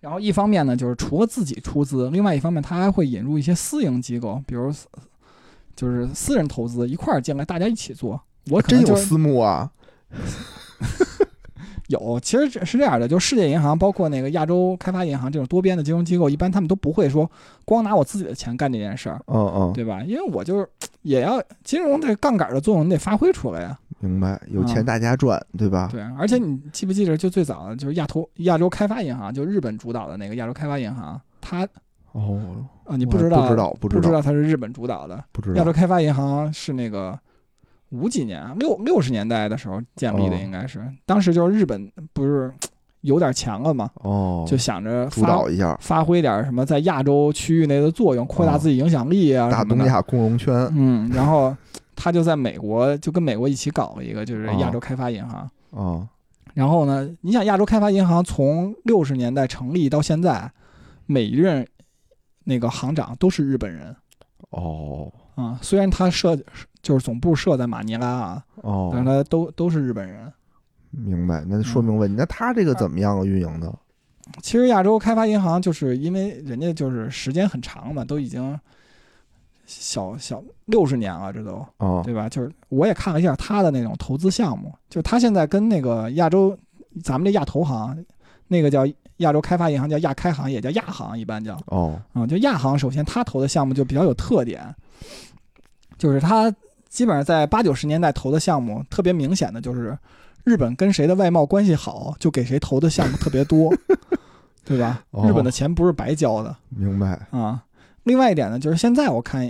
[0.00, 4.72] 然后一方面呢，就是除了自己出资，另外一方面，他还会引入一些私营机构，比如
[5.76, 8.20] 就是私人投资一块儿进来，大家一起做。
[8.50, 9.70] 我可真有私募啊！
[11.88, 17.30] 有，其实这是这样的，就世界银行，包括那个亚洲开发银行这种多边的金融机构，一般他们都不会说
[17.64, 20.02] 光拿我自己的钱干这件事儿，嗯嗯，对吧？
[20.02, 20.68] 因为我就是
[21.02, 23.78] 也要金融这杠杆的作用，你得发挥出来呀。
[24.02, 25.88] 明白，有啊钱大家赚，对吧？
[25.90, 31.66] 对，而且你记不记得，就最早的就是亚投亚洲开发银行，就日本主导的那个亚洲开发银行，它
[32.12, 35.24] 哦，啊，你不知道不知道，不不知道，它是日本主导的。
[35.32, 35.72] 不知道亚洲。
[35.72, 37.18] 开发银行是那个
[37.90, 42.52] 五几年六六十年代的时候建立的，哦应该是、当时就是日本不是
[43.02, 49.64] 有点强了嘛，哦，就想着主发导一下发挥点什么在亚洲区域内的作用，扩大哦自己影响力啊大。
[49.64, 50.54] 东亚共荣圈。
[50.76, 51.56] 嗯，然后
[51.94, 55.50] 他就在美国就跟美国一起搞了一个，就是哦亚洲开发银行。
[55.70, 56.08] 啊，
[56.54, 60.50] 然后呢，你想亚洲开发银行从六十年代成立到现在，
[61.06, 61.66] 每一任
[62.44, 63.96] 那个行长都是日本人，
[64.50, 66.36] 哦，啊，虽然他设
[66.82, 70.32] 就是总部设在马尼拉啊，哦但是，它都都是日本人。
[70.90, 72.16] 明白，那说明问题。
[72.18, 73.24] 那他这个怎么样啊？
[73.24, 73.72] 运营的？
[74.42, 78.58] 其实亚洲开发银行就是因为人家就是时间很长嘛，都已经
[79.80, 82.28] 小小六十年了，这都哦，对吧？
[82.28, 86.56] 就是我也看了一下他的那种投资项目，就是他现在跟那个亚洲
[87.02, 88.04] 咱们这亚投行
[88.48, 88.86] 那个叫
[89.18, 94.62] 亚洲开发银行叫亚开行，也叫亚行，一般叫哦，啊、就亚行首先他投的项目就比较有特点，
[95.96, 96.52] 就是他
[96.88, 99.96] 基本上在八九十年代投的项目，特别明显的就是
[100.44, 103.74] 日本跟谁的外贸关系好，就给谁投的项目特别多，
[104.64, 105.02] 对吧？
[105.12, 107.18] 哦日本的钱不是白交的明白。
[107.30, 107.62] 啊。
[108.04, 109.48] 另外一点呢，就是现在我看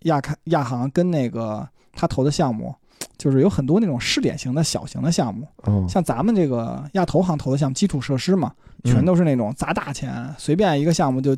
[0.00, 2.74] 亚开亚行跟那个他投的项目，
[3.18, 8.52] 就是有很多那种试点型的小型的项目，哦，像咱们这个亚投行投的项目，基础设施嘛，
[8.84, 11.36] 全都是那种砸大钱，随便一个项目就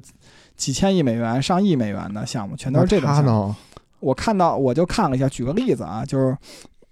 [0.57, 3.31] 几千亿美元、上亿美元的项目，全都是这种项目。
[3.31, 3.57] 呢？
[4.01, 6.37] 我看到我就看了一下，举个例子啊，就是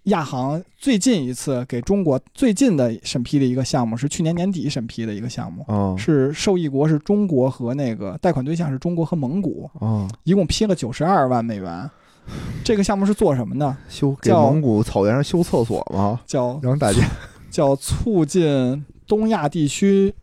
[0.05, 11.91] 亚行最近一次给中国最近的审批的一个项目是去年年底审批的一个项目，哦，是受益国是中国和那个贷款对象是中国和蒙古，哦，一共批了九十二万美元。
[12.65, 13.77] 这个项目是做什么的？
[13.89, 16.21] 修给蒙古草原上修厕所吗？
[16.27, 17.01] 叫让大家
[17.51, 20.15] 叫促进东亚地区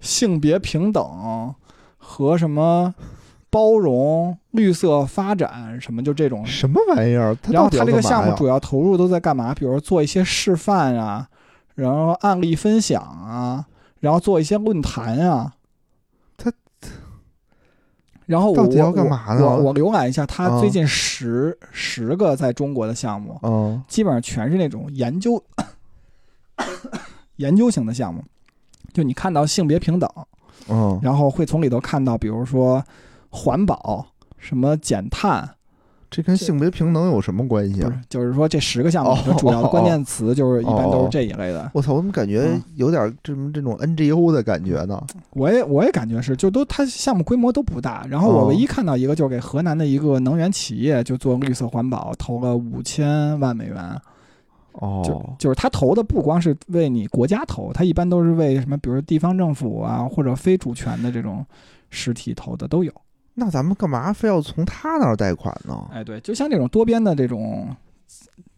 [0.00, 1.54] 性别平等
[1.96, 2.94] 和什么
[3.52, 6.44] 包容、绿色发展什么，就这种。
[6.46, 7.36] 什么玩意儿？
[7.42, 9.52] 他然后他这个项目主要投入都在干嘛？
[9.54, 11.28] 比如说做一些示范啊，
[11.74, 13.66] 然后案例分享啊，
[14.00, 15.52] 然后做一些论坛啊。
[16.38, 16.50] 他
[18.24, 25.42] 然后我要我干嘛呢我我浏览一下他啊最近十、十个在中国的项目，嗯基本上全是那种研究
[27.36, 28.24] 研究型的项目，
[28.94, 30.08] 就你看到性别平等，
[30.68, 32.82] 嗯，然后会从里头看到，比如说
[33.32, 35.48] 环保、什么减碳，
[36.10, 41.70] 这跟性别平等有什么关系啊？，就是说这十个项目主要的关键词就是一般都是这一类的。
[41.72, 45.02] 我操，我怎么感觉嗯有点这么这种 NGO 的感觉呢？
[45.30, 48.06] 我也我也感觉是，就都它项目规模都不大。
[48.10, 53.76] 然后我哦唯一看到一个，就是给河南的一个能源企业就做绿色环保，投了五千万美元。
[55.04, 61.44] 就哦，就是他投的不光是为你国家投，他一般都是为什么，比如地方政府啊，或者非主权的这种
[61.90, 62.90] 实体投的都有。
[63.34, 65.88] 那咱们干嘛非要从他那儿贷款呢？
[65.92, 67.74] 哎，对，就像这种多边的这种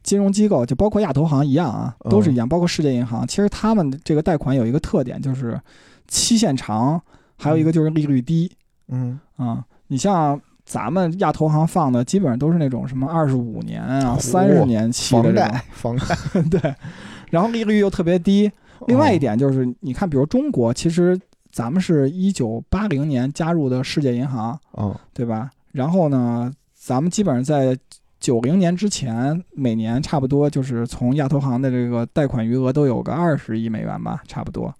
[0.02, 5.60] 金融机构，就包括亚投行一样啊，嗯都是一样，包括世界银行，其实他们这个贷款有一个特点，就是
[6.08, 7.00] 期限长，
[7.36, 8.50] 还有一个就是利率低
[8.88, 16.42] 嗯，啊、你像咱们亚投行放的，基本上都是那种什么二十五年啊、三十年期的房贷，，房贷。
[16.50, 16.74] 对，
[17.30, 18.50] 然后利率又特别低。
[18.86, 21.18] 另外一哦，点就是，你看，比如中国，其实
[21.54, 25.48] 咱们是一九八零年加入的世界银行，嗯，对吧？
[25.70, 27.78] 然后呢，咱们基本上在
[28.18, 34.74] 九零年之前，每年差不多就是从亚投行的这个贷款余额都有个二十亿美元吧，差不多。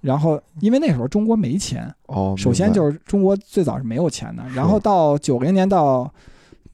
[0.00, 6.08] 然后，因为那时候中国没钱，哦，首先就是是中国最早是没有钱的，然后到九零年到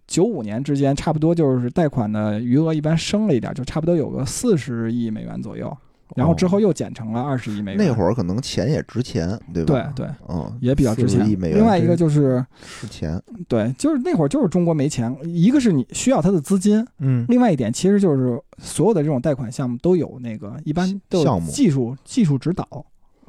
[0.06, 5.74] 九五年之间，差不多就是贷款的余额一般升了一点，就差不多有个四十亿美元左右，
[6.14, 7.80] 然后之后又减成了二十亿美元。
[7.80, 9.92] 哦那会儿可能钱也值钱，对吧？
[9.94, 22.66] 对对，嗯，也比较值钱另外一个就是是钱，对，就是那会儿就是中国没钱，一个是你需要它的资金，嗯，另外一点其实就是所有的这种贷款项目都有那个一般都有项目技术技术指导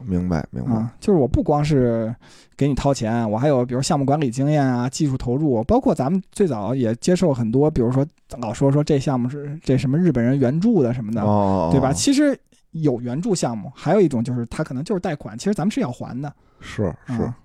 [0.06, 0.72] 明白明白。
[0.72, 2.14] 啊，就是我不光是
[2.58, 8.06] 给你掏钱，我还有比如项目管理经验啊、技术投入，包括咱们最早也接受很多，比如说
[8.40, 11.94] 老说说这项目是这什么日本人援助的什么的，哦，对吧？
[11.94, 12.38] 其实
[12.82, 17.38] 有援助项目，还有一种就是他可能就是贷款，其实咱们是要还的，是是啊，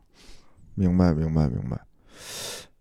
[0.74, 1.78] 明白明白明白。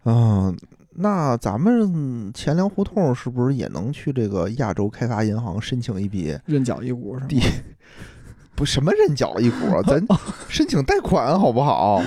[0.05, 0.57] 嗯，
[0.91, 6.37] 那咱们钱粮胡同是不是也能去这个亚洲开发银行申请一笔？
[6.45, 7.45] 认缴一股是地吗？
[8.55, 10.03] 不什么认缴一股啊，咱
[10.49, 12.01] 申请贷款好不好？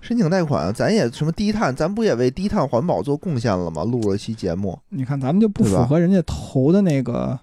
[0.00, 3.84] 申请贷款，咱也什么低碳，咱不也为低碳环保做贡献了吗？
[3.84, 7.38] 录了期节目，你看咱们就不符合人家投的那个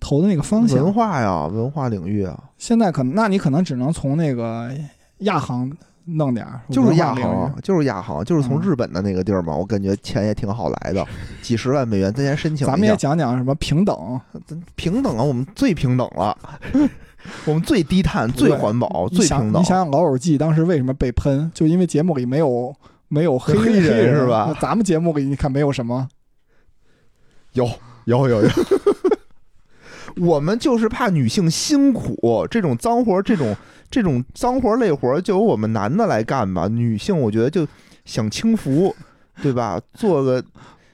[0.00, 0.94] 投的那个方向文向。
[0.94, 4.70] 化呀，文化领域啊，现在可能，那你可能只能从那个
[5.18, 5.70] 亚行
[6.04, 9.54] 弄点儿，就是亚文化领域行啊，就是亚行，就是从嗯日本的那个地儿嘛。
[9.54, 11.06] 我感觉钱也挺好来的，
[11.42, 12.66] 几十万美元，咱先申请。
[12.66, 14.20] 咱们也讲讲什么平等，
[14.74, 16.36] 平等啊，我们最平等了，
[17.44, 19.64] 我们最低碳、最环保、最平等你。
[19.66, 22.74] 想想老友记当时为什么被喷，就因为节目里没有
[23.08, 26.08] 没有黑人是吧咱们节目里你看没有什么，
[27.52, 27.68] 有
[28.04, 28.48] 有有有，
[30.20, 33.56] 我们就是怕女性辛苦，这种脏活儿，这种
[33.90, 36.68] 这种脏活儿累活儿，就由我们男的来干吧。
[36.68, 37.66] 女性我觉得就
[38.04, 38.94] 享清福，
[39.42, 39.80] 对吧？
[39.94, 40.42] 做个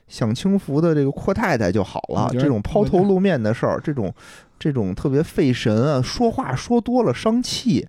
[0.09, 4.13] 享清福的这个阔太太就好了这种抛头露面的事儿，这种
[4.59, 7.87] 这种特别费神啊，说话说多了伤气，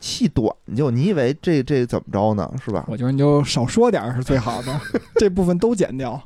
[0.00, 2.50] 气短就，你以为这这怎么着呢？
[2.64, 2.84] 是吧？
[2.88, 4.80] 我觉得你就少说点儿是最好的，
[5.16, 6.22] 这部分都剪掉。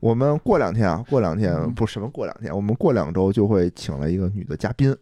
[0.00, 4.94] 我们过两天啊，过两天嗯不是什么过两天，我们过两周就会请来一个女的嘉宾，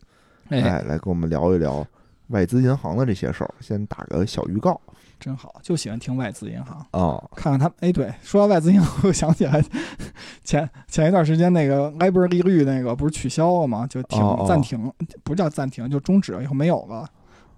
[0.49, 1.87] 哎，哎，来跟我们聊一聊
[2.29, 3.55] 外资银行的这些事儿。
[3.61, 4.81] 先打个小预告
[5.19, 7.75] 真好，就喜欢听外资银行，啊，看看他们。
[7.81, 9.63] 哎，对，说到外资银行，我又想起来
[10.45, 13.87] 前前一段时间那个 LIBOR 利率那个不是取消了吗？
[13.87, 17.09] 就停暂停，不叫暂停，就终止了，以后没有了。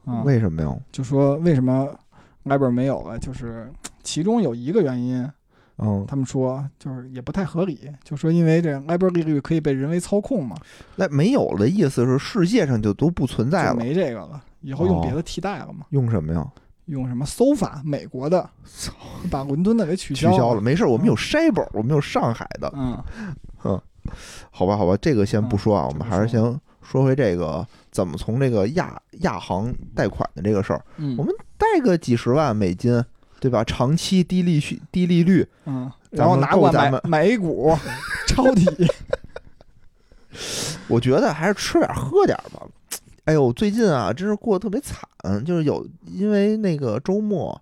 [0.07, 0.77] 嗯、为什么呀？
[0.93, 1.89] 就说为什么
[2.45, 3.71] LIBOR 没有了，就是
[4.05, 5.29] 其中有一个原因，
[5.79, 10.57] 嗯，他们说就是也不太合理，就说因为这 LIBOR 利率可以被人为操控嘛，
[10.97, 16.47] 那没有的意思是世界上就都不存在了，没这个了，以后用哦别的替代了嘛，用什么呀？
[16.87, 18.49] 用什么 SOFA 美国的，
[19.29, 23.03] 把伦敦的给取取消了，没事儿，我们有 Shibor，我们有上海的，嗯。
[23.65, 23.81] 嗯，
[24.53, 26.41] 好吧，好吧，这个先不嗯说啊，我们还是先
[26.81, 31.17] 说回这个怎么从这个亚亚行贷款的这个事儿，嗯。
[31.19, 33.05] 我们贷个几十万美金，
[33.41, 33.63] 对吧？
[33.65, 37.77] 长期低利率，低利率，嗯，然后拿过来够咱们买买 A 股
[38.27, 38.65] 抄底，
[40.89, 42.67] 我觉得还是吃点儿喝点儿吧。
[43.25, 45.01] 哎呦，最近啊，真是过得特别惨，
[45.45, 47.61] 就是有因为那个周末，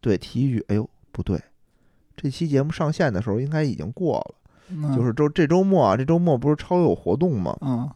[0.00, 1.40] 对，提一句，哎呦，不对，
[2.16, 4.34] 这期节目上线的时候应该已经过了，
[4.70, 7.56] 嗯就是周这周末啊，这周末不是超有活动吗？
[7.62, 7.90] 嗯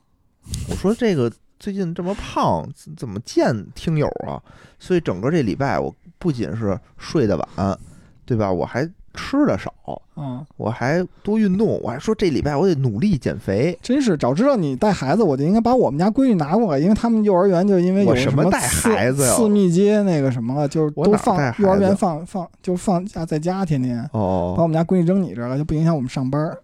[0.70, 4.42] 我说这个最近这么胖，怎怎么见听友啊？
[4.78, 7.76] 所以整个这礼拜我不仅是睡得晚，
[8.24, 8.52] 对吧？
[8.52, 9.74] 我还吃的少，
[10.16, 13.76] 嗯，我还多运动，我还说这礼拜我得努力减肥。
[13.82, 26.62] 真是早知道你带孩子，我就应该把我们家闺女拿过来，因为他们幼儿园就因为有我什么带孩子呀四密接那个什么了，就是都放我哪带孩子幼儿园放放就放假在家，天天哦把哦，我们家闺女扔你这儿了，就不影响我们上班儿。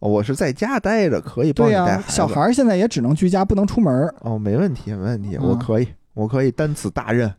[0.00, 2.12] 我是在家待着，可以帮对呀、你带孩子。
[2.12, 4.14] 小孩儿现在也只能居家，不能出门儿。
[4.20, 7.32] 哦，没问题，没问题，嗯我可以，我可以担此大任。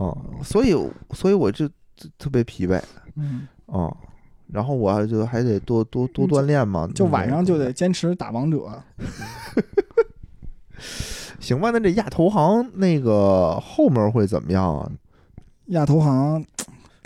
[0.00, 0.74] 哦，所以，
[1.12, 2.80] 所以我就就特别疲惫。
[3.16, 3.94] 嗯，哦，
[4.46, 8.82] 然后我就还得多多多锻炼嘛，就晚上就得坚持打王者。
[11.38, 11.70] 行吧？
[11.70, 14.90] 那这亚投行那个后面会怎么样啊？
[15.68, 16.42] 亚投行，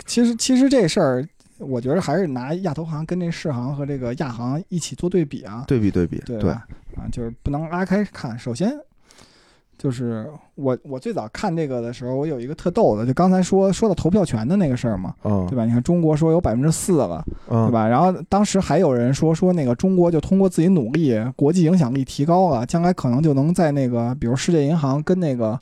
[0.05, 1.27] 其实其实这事儿，
[1.59, 6.49] 我觉得还是拿亚投行跟这世行和这个亚行一起做对比啊，对比对比，对，对？
[6.51, 6.65] 啊，
[7.11, 8.39] 就是不能拉开看。
[8.39, 8.71] 首先，
[9.77, 15.65] 就是我我最早看这个的时候，我有一个特逗的，就刚才说说到投票权的那个事儿嘛，嗯，对吧？
[15.65, 17.87] 你看中国说有百分之四了，对嗯，吧？
[17.87, 25.59] 然后当时还有人说说那个中国就通过自己努力，国际影响力提高了，将来可能就能在那个比如世界银行跟那个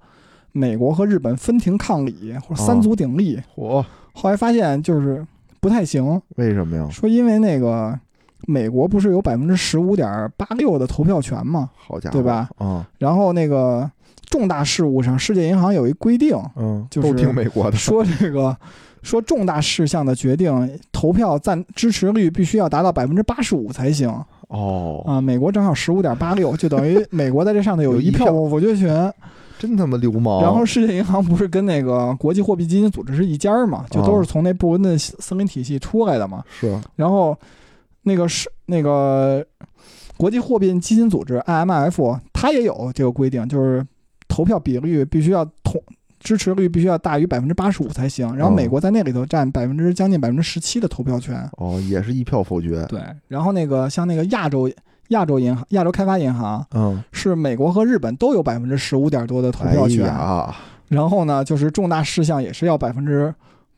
[0.51, 3.41] 美国和日本分庭抗礼或者三足鼎立。
[3.55, 5.25] 嚯，后来发现就是
[5.59, 6.87] 不太行，为什么呀？
[6.91, 7.99] 说因为那个
[8.45, 12.47] 美国不是有百分之十五点八六的投票权嘛，好家伙，对吧？
[12.59, 13.89] 嗯然后那个
[14.33, 18.57] 重大事务上，世界银行有一规定，嗯，就是都听美国的，说这个
[19.03, 24.09] 说重大事项的决定，投票赞支持率必须要达到百分之八十五才行
[24.47, 25.21] 哦，啊。
[25.21, 29.13] 美国正好十五点八六，就等于 美国在这上头有一票否决权。
[29.59, 30.41] 真他妈流氓。
[30.41, 36.43] 然后世界银行不是跟那个国际货币基金组织是一家儿嘛，就都是从那布伦的森林体系出来的嘛。
[36.49, 37.37] 是，然后
[38.01, 39.45] 那个是那个
[40.17, 43.85] 国际货币基金组织 IMF，它也有这个规定，就是
[44.33, 45.79] 投票比率必须要同
[46.19, 48.25] 支持率必须要大于百分之八十五才行。
[48.35, 51.47] 然后哦美国在那里头占百分之将近百分之十七的投票权。
[51.57, 52.83] 哦，也是一票否决。
[52.87, 54.67] 对，然后那个像那个亚洲
[55.09, 60.09] 亚洲银行、亚洲开发银行嗯，是美国和日本都有百分之十五点多的投票权。
[60.09, 60.55] 哎，
[60.87, 63.31] 然后呢，就是重大事项也是要百分之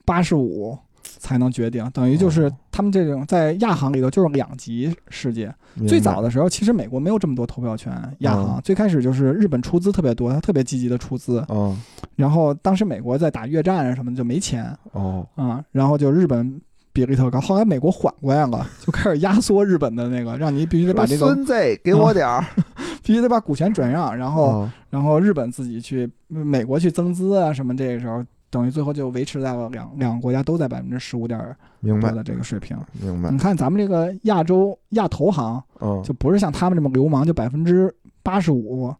[0.06, 0.78] 八十五
[1.18, 5.54] 才能决定，等于就是哦他们这种在亚行里头就是两极世界。
[5.88, 11.46] 最早的时候，其实美国没有这么多投票权，亚行、嗯最开始就是日本出资特别多，他特别积极的出资。
[11.50, 11.78] 嗯，
[12.15, 16.62] 然后当时美国在打越战啊什么的就没钱哦，啊、然后就日本
[16.94, 17.40] 比例特高。
[17.42, 21.54] 后来美国缓过来了， 就开始压缩日本的那个，让你必须得把这个孙子
[21.84, 22.46] 给我点儿。
[23.04, 28.23] 必须得把股权转让，然后、哦然后日本自己去美国去增资啊什么，这个时候
[28.56, 31.37] 等于最后就维持在了两两个国家都在百分之十五点
[31.81, 32.77] 明白多的这个水平。
[33.01, 37.93] 明白你，看咱们这个亚洲亚投行，嗯，就不是像他们这么流氓，就百分之
[38.23, 38.95] 八十五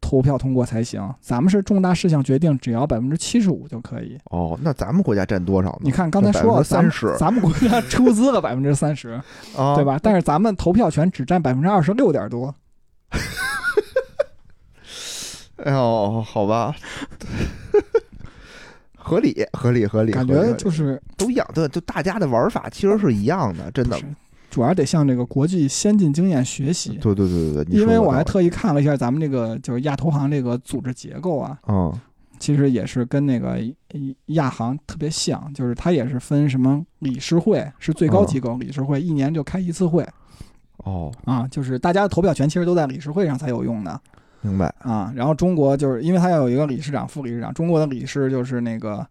[0.00, 1.08] 投票通过才行。
[1.20, 4.18] 咱们是重大事项决定，只要百分之七十五就可以。
[4.24, 5.78] 哦，那咱们国家占多少呢？
[5.82, 9.10] 你看刚才说了，三十咱们国家出资了百分之三十，
[9.56, 9.84] 啊，对？
[9.84, 10.00] 吧？
[10.02, 12.52] 但是咱们投票权只占百分之二十六点多。
[15.64, 16.72] 哎呦，好吧，
[19.08, 23.96] 合理，合理，合理，感觉就是都一样，对，就大家的玩法其实是一样的，真的。
[23.96, 24.04] 是
[24.50, 26.98] 主要得向这个国际先进经验学习。
[27.02, 31.92] 对对对对对，因为我还特意看了一下咱们这个就是亚投行这个组织结构啊，嗯
[32.38, 33.58] 其实也是跟那个
[34.26, 40.06] 亚行特别像，就是它也是分什么理事会是最高机构，理事会一年就开一次会
[40.78, 44.00] 哦，啊，就是大家的投票权其实都在理事会上才有用的
[44.42, 44.72] 明白。
[44.80, 45.12] 啊。
[45.14, 49.06] 然后中国就是因为他要有一个理事长、副理事长，中国的理事就是那个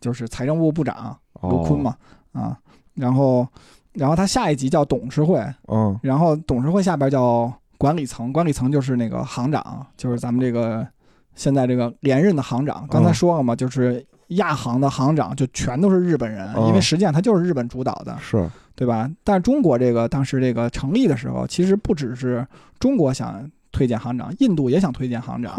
[0.00, 1.96] 就是财政部部长卢昆哦，嘛
[2.32, 2.58] 啊，
[2.94, 3.46] 然后
[3.92, 5.38] 然后他下一级叫董事会，
[5.68, 10.86] 嗯然后董事会下边叫管理层，管理层就是那个行长，就是咱们这个
[11.34, 12.86] 现在这个连任的行长。
[12.88, 19.10] 刚才嗯说了嘛，就是亚行的行长就全都是日本人，嗯因为实际上它就是日本主导的，是，对吧？
[19.24, 22.46] 但是中国这个当时这个成立的时候，其实不只是
[22.78, 25.54] 中国想推荐行长，印度也想推荐行长，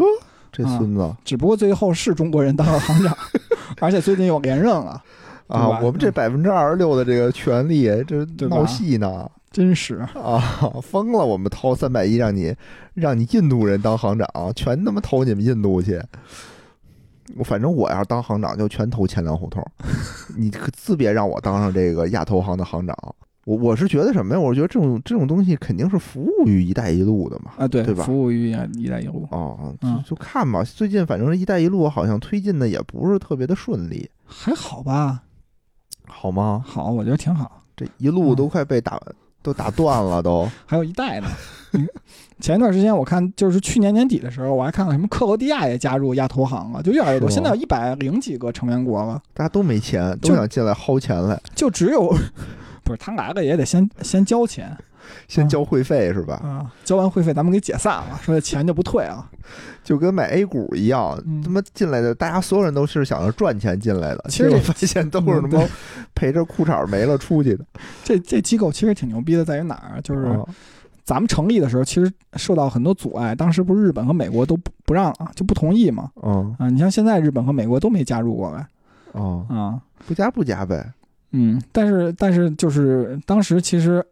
[0.52, 3.16] 这啊孙子只不过最后是中国人当了行长，
[3.80, 5.02] 而且最近又连任了，
[5.46, 10.38] 啊，我们这百分之二十六的这个权利，这闹戏呢真是啊，
[10.80, 11.26] 疯了！
[11.26, 12.54] 我们掏三百亿让你
[12.94, 16.00] 让你印度人当行长，全他妈投你们印度去。
[17.36, 19.64] 我反正我要是当行长，就全投钱粮胡同。
[20.38, 22.96] 你可自别让我当上这个亚投行的行长。
[23.50, 24.40] 我我是觉得什么呀？
[24.40, 27.50] 我觉得这种这种东西肯定是服务于“一带一路”的嘛。
[27.56, 30.62] 啊，对，对吧服务于“一带一路哦，嗯就就看吧。
[30.62, 35.22] 最近反正“一带一路”好像推进的也不是特别的顺利，”，还好吧？
[36.06, 36.62] 好吗？
[36.64, 37.62] 好，我觉得挺好。
[37.76, 39.00] 这一路都快被打、
[39.42, 40.48] 都打断了，都。
[40.64, 41.26] 还有一带呢。
[41.72, 41.88] 嗯
[42.40, 47.28] 前一段时间我看，就是去年年底的时候，我还看到什么克罗地亚也加入亚投行了，就越来越多。
[47.28, 52.10] 现在有一百零几个成员国了，大家都没钱，都想进来薅钱来，就只有
[52.90, 54.76] 不是他来了也得先先交钱
[55.26, 56.34] 先交会费是吧？
[56.36, 59.26] 啊，交完会费咱们给解散了，说这钱就不退了。
[59.82, 65.68] 就跟买 A 股一样，嗯他妈进来的，大家所有人都是想着赚钱进来的，其实我发现都是他嗯妈
[66.14, 67.64] 陪着裤衩没了出去的。
[68.04, 70.00] 这这机构其实挺牛逼的，在于哪儿？
[70.02, 70.44] 就是啊
[71.02, 73.34] 咱们成立的时候，其实受到很多阻碍。
[73.34, 76.10] 当时不是日本和美国都不不让啊，就不同意嘛。
[76.22, 78.64] 嗯啊，你像现在日本和美国都没加入过来
[79.12, 79.80] 哦，啊。
[80.06, 80.92] 不加不加呗。
[81.32, 84.04] 嗯，但是但是就是当时其实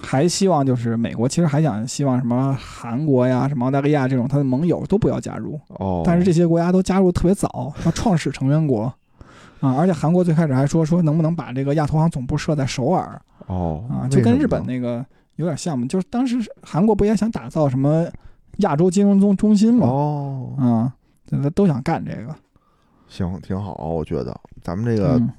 [0.00, 8.92] 还希望就是美国其实还想希望什么韩国呀、什么澳大利亚这种他的盟友都不要加入，哦，但是这些国家都加入特别早，要创始成员国。
[9.60, 13.84] 啊，而且韩国最开始还说说能不能把这个亚投行总部设在首尔哦。
[13.90, 15.04] 啊，就跟日本那个
[15.36, 18.06] 有点像嘛，就是当时韩国不也想打造什么
[18.58, 20.92] 亚洲金融中中心嘛，哦，啊，
[21.30, 22.34] 都都想干这个，
[23.08, 24.38] 行，挺好，我觉得。
[24.62, 25.30] 咱们这个嗯。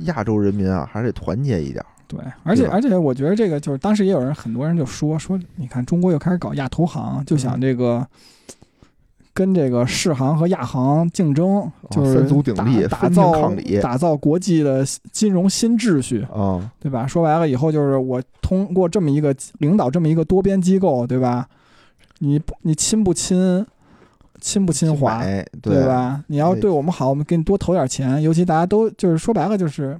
[0.00, 1.84] 亚洲人民啊，还是得团结一点。
[2.08, 8.06] 对，而且而且我觉得这个就是当时也有人很多人就说说，你看中国又开始搞亚投行，就嗯想这个
[9.34, 12.54] 跟这个世行和亚行竞争，就是哦三足鼎
[12.88, 17.06] 打造打造国际的金融新秩序，啊，对吧？
[17.06, 21.48] 说白了以后就是我通过这么一个领导这么一个多边机构，对吧？
[22.20, 23.66] 你不你亲不亲？
[24.40, 25.18] 亲不亲华？
[25.18, 25.86] 买对？
[25.86, 26.22] 吧？
[26.26, 28.20] 你要对对我们好，我们给你多投点钱。
[28.22, 29.98] 尤其大家都就是说白了，就是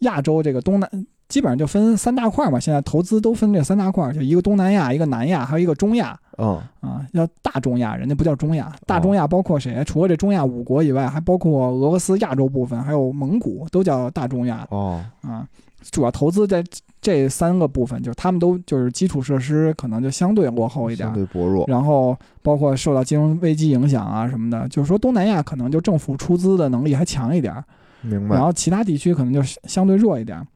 [0.00, 2.58] 亚洲这个东南，基本上就分三大块嘛。
[2.60, 7.06] 现在投资都分这三大块，就一个东南亚，一个南亚，还有一个中亚嗯，啊。
[7.12, 8.72] 叫大中亚，人家不叫中亚。
[8.86, 9.82] 大中亚包括谁？
[9.84, 15.46] 除了这中亚五国以外，还包括俄罗斯亚洲部分，还有蒙古，都叫大中亚哦，啊。
[15.90, 16.64] 主要投资在
[17.02, 21.66] 这三个部分，就是他们都就是基础设施可能就相对落后一点相，对薄弱。
[21.68, 27.62] 然后包括受到金融危机影响啊什么的，就是说东南亚可能就政府出资的能力还强一点儿，
[28.00, 28.42] 明白然。
[28.42, 30.46] 后其他地区可能就相对弱一点儿。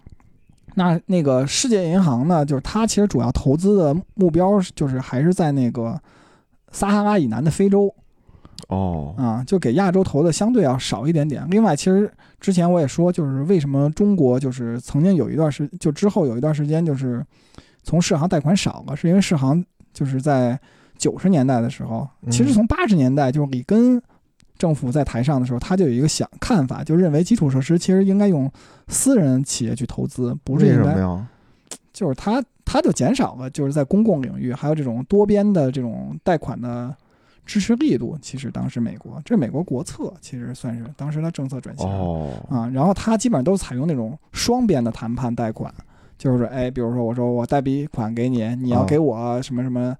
[0.75, 6.01] 那那个世界银行呢，就是它其实主要投资的目标是就是还是在那个
[6.71, 7.93] 撒哈拉以南的非洲
[8.69, 11.47] 哦，啊，就给亚洲投的相对要少一点点。
[11.51, 17.25] 另外，其实之前我也说，就是为什么中国就是曾经有一段时，就之后有一段时间就是
[17.83, 19.65] 从世行贷款少了，是因为世行
[19.95, 20.59] 就是在
[20.97, 24.01] 九十年代的时候，嗯其实从八十年代就是里根
[24.59, 28.51] 政府在台上的时候，他就有一个想看法，就认为基础设施其实应该用
[28.89, 31.25] 私人企业去投资，不是为应该？
[31.93, 36.95] 就是他他就减少了，就是在公共领域还有这种多边的这种贷款的
[37.47, 38.17] 支持力度。
[38.21, 42.69] 其实当时美国这是美国国策，其实算是当时他政策转向、哦，啊。
[42.73, 45.73] 然后他基本上都是采用那种双边的谈判贷款，
[46.17, 49.97] 就是说，哎，比如说我说我贷笔款给你，你要啊给我什么什么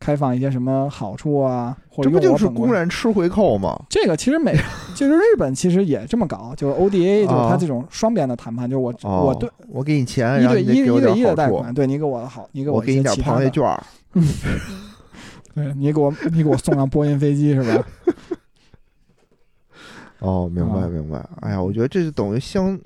[0.00, 3.80] 开放一些什么好处啊，或这不就是公然吃回扣吗？
[3.88, 4.54] 这个其实美，
[4.94, 13.82] 就是日本其实也这么搞，就是 ODA，就是啊它这种双边的谈判，就是我、哦，我对我给你钱，一然后你得对一的贷款，对你给我的好，你给一我给你点螃蟹券儿。
[15.54, 17.84] 对你给我你给我送上波音飞机是吧？
[20.20, 21.24] 哦，明白啊明白。
[21.40, 22.78] 哎呀，我觉得这就等于相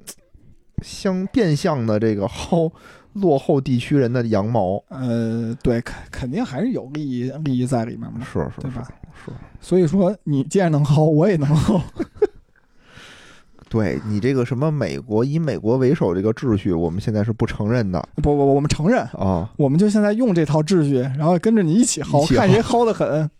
[0.83, 2.71] 相变相的这个薅
[3.15, 8.89] 落后地区人的羊毛，呃，对，肯肯定还是有利益利益在里面嘛，是是是对吧？
[9.25, 9.33] 是。
[9.61, 11.81] 所以说，你既然能薅，我也能薅。
[13.69, 19.51] 对你这个什么美国以美国为首这个秩序，我们现在是不承认的不不不，我们承认，啊。
[19.57, 23.31] 我们就现在用这套秩序，然后跟着你一起薅，起看谁薅的狠。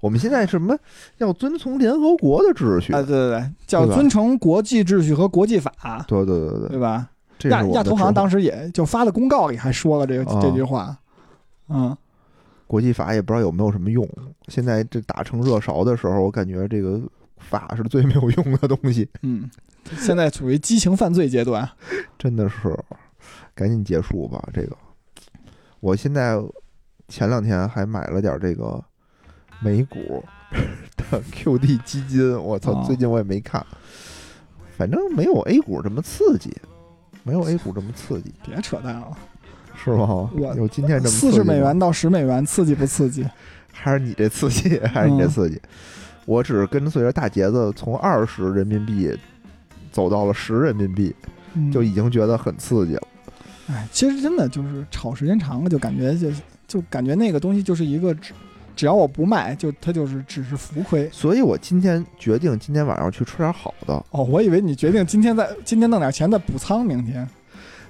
[0.00, 0.74] 我们现在什么
[1.18, 2.94] 要遵从联合国的秩序？
[2.94, 7.10] 啊，对对对，叫遵从国际秩序和国际法，对对对对对吧？
[7.44, 10.96] 亚亚投行当时也就发的公告里还说了这个、啊这句话，
[11.68, 11.96] 嗯，
[12.66, 14.08] 国际法也不知道有没有什么用。
[14.48, 17.00] 现在这打成热勺的时候，我感觉这个
[17.38, 19.48] 法是最没有用的东西，嗯，
[19.98, 21.68] 现在处于激情犯罪阶段。
[22.18, 22.76] 真的是
[23.54, 24.42] 赶紧结束吧。
[24.52, 24.76] 这个，
[25.80, 26.42] 我现在
[27.08, 28.82] 前两天还买了点这个
[29.60, 30.24] 美股
[30.96, 33.64] 的 QD 基金，我操哦，最近我也没看，
[34.76, 36.50] 反正没有 A 股这么刺激，
[37.26, 39.10] 没有 A 股这么刺激，别扯淡了，
[39.74, 40.30] 是吗？
[40.32, 43.26] 我有今天这么四十刺激吗美元到十美元，刺激不刺激？
[43.72, 45.60] 还是你这刺激，还是你这嗯刺激？
[46.24, 49.12] 我只是跟随着大节子从二十人民币
[49.90, 51.12] 走到了十人民币，
[51.54, 53.02] 嗯就已经觉得很刺激了。
[53.68, 56.30] 哎，其实真的就是炒时间长了，就感觉就
[56.68, 58.16] 就感觉那个东西就是一个
[58.76, 61.08] 只只要我不卖，就它就是只是浮亏。
[61.10, 67.28] 所以我今天决定今天晚上去吃点好的，哦，我以为你决定今天在今天弄点钱再补仓，明天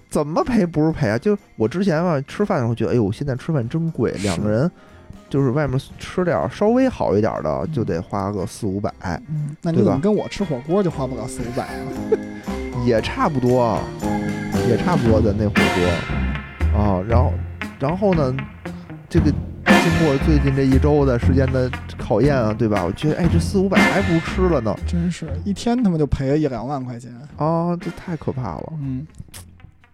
[0.09, 1.19] 怎么赔不是赔啊？
[1.19, 4.71] 就我之前吧吃饭的时候觉得，哎呦，现在吃饭真贵，两个人
[5.29, 8.91] 就是外面吃点儿稍微好一点的就得花个四五百，
[9.29, 11.85] 嗯，那你怎么跟我吃火锅就花不了四五百啊？
[12.87, 13.79] 也差不多，
[14.67, 17.05] 也差不多的那火锅啊。
[17.07, 17.33] 然后，
[17.79, 18.35] 然后呢，
[19.11, 19.31] 这个
[19.89, 22.85] 经过最近这一周的时间的考验啊，对吧？
[22.85, 27.13] 我觉得，哎，这四五百还不如吃了呢真是一天他妈就赔了一两万块钱。
[27.37, 28.73] 啊，这太可怕了。
[28.81, 29.07] 嗯，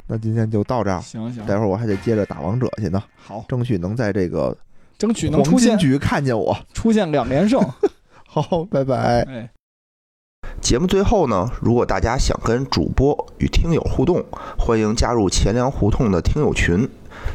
[0.07, 4.57] 那今天就到这儿，行行，待会儿我还得接着打王者去呢，好，争取能在这个
[4.97, 6.57] 争取能出现局看见我。
[6.72, 7.62] 出现两连胜。
[8.26, 9.20] 好，拜拜。
[9.24, 9.51] 哎，
[10.62, 14.24] 节目最后呢，如果大家想跟主播与听友互动，
[14.59, 16.88] 欢迎加入钱粮胡同的听友群，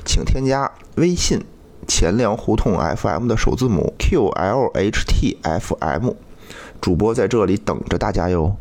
[0.03, 1.39] 请添加微信
[1.87, 6.13] “钱粮胡同 FM” 的首字母 QLHTFM，
[6.81, 8.55] 主播在这里等着大家哟。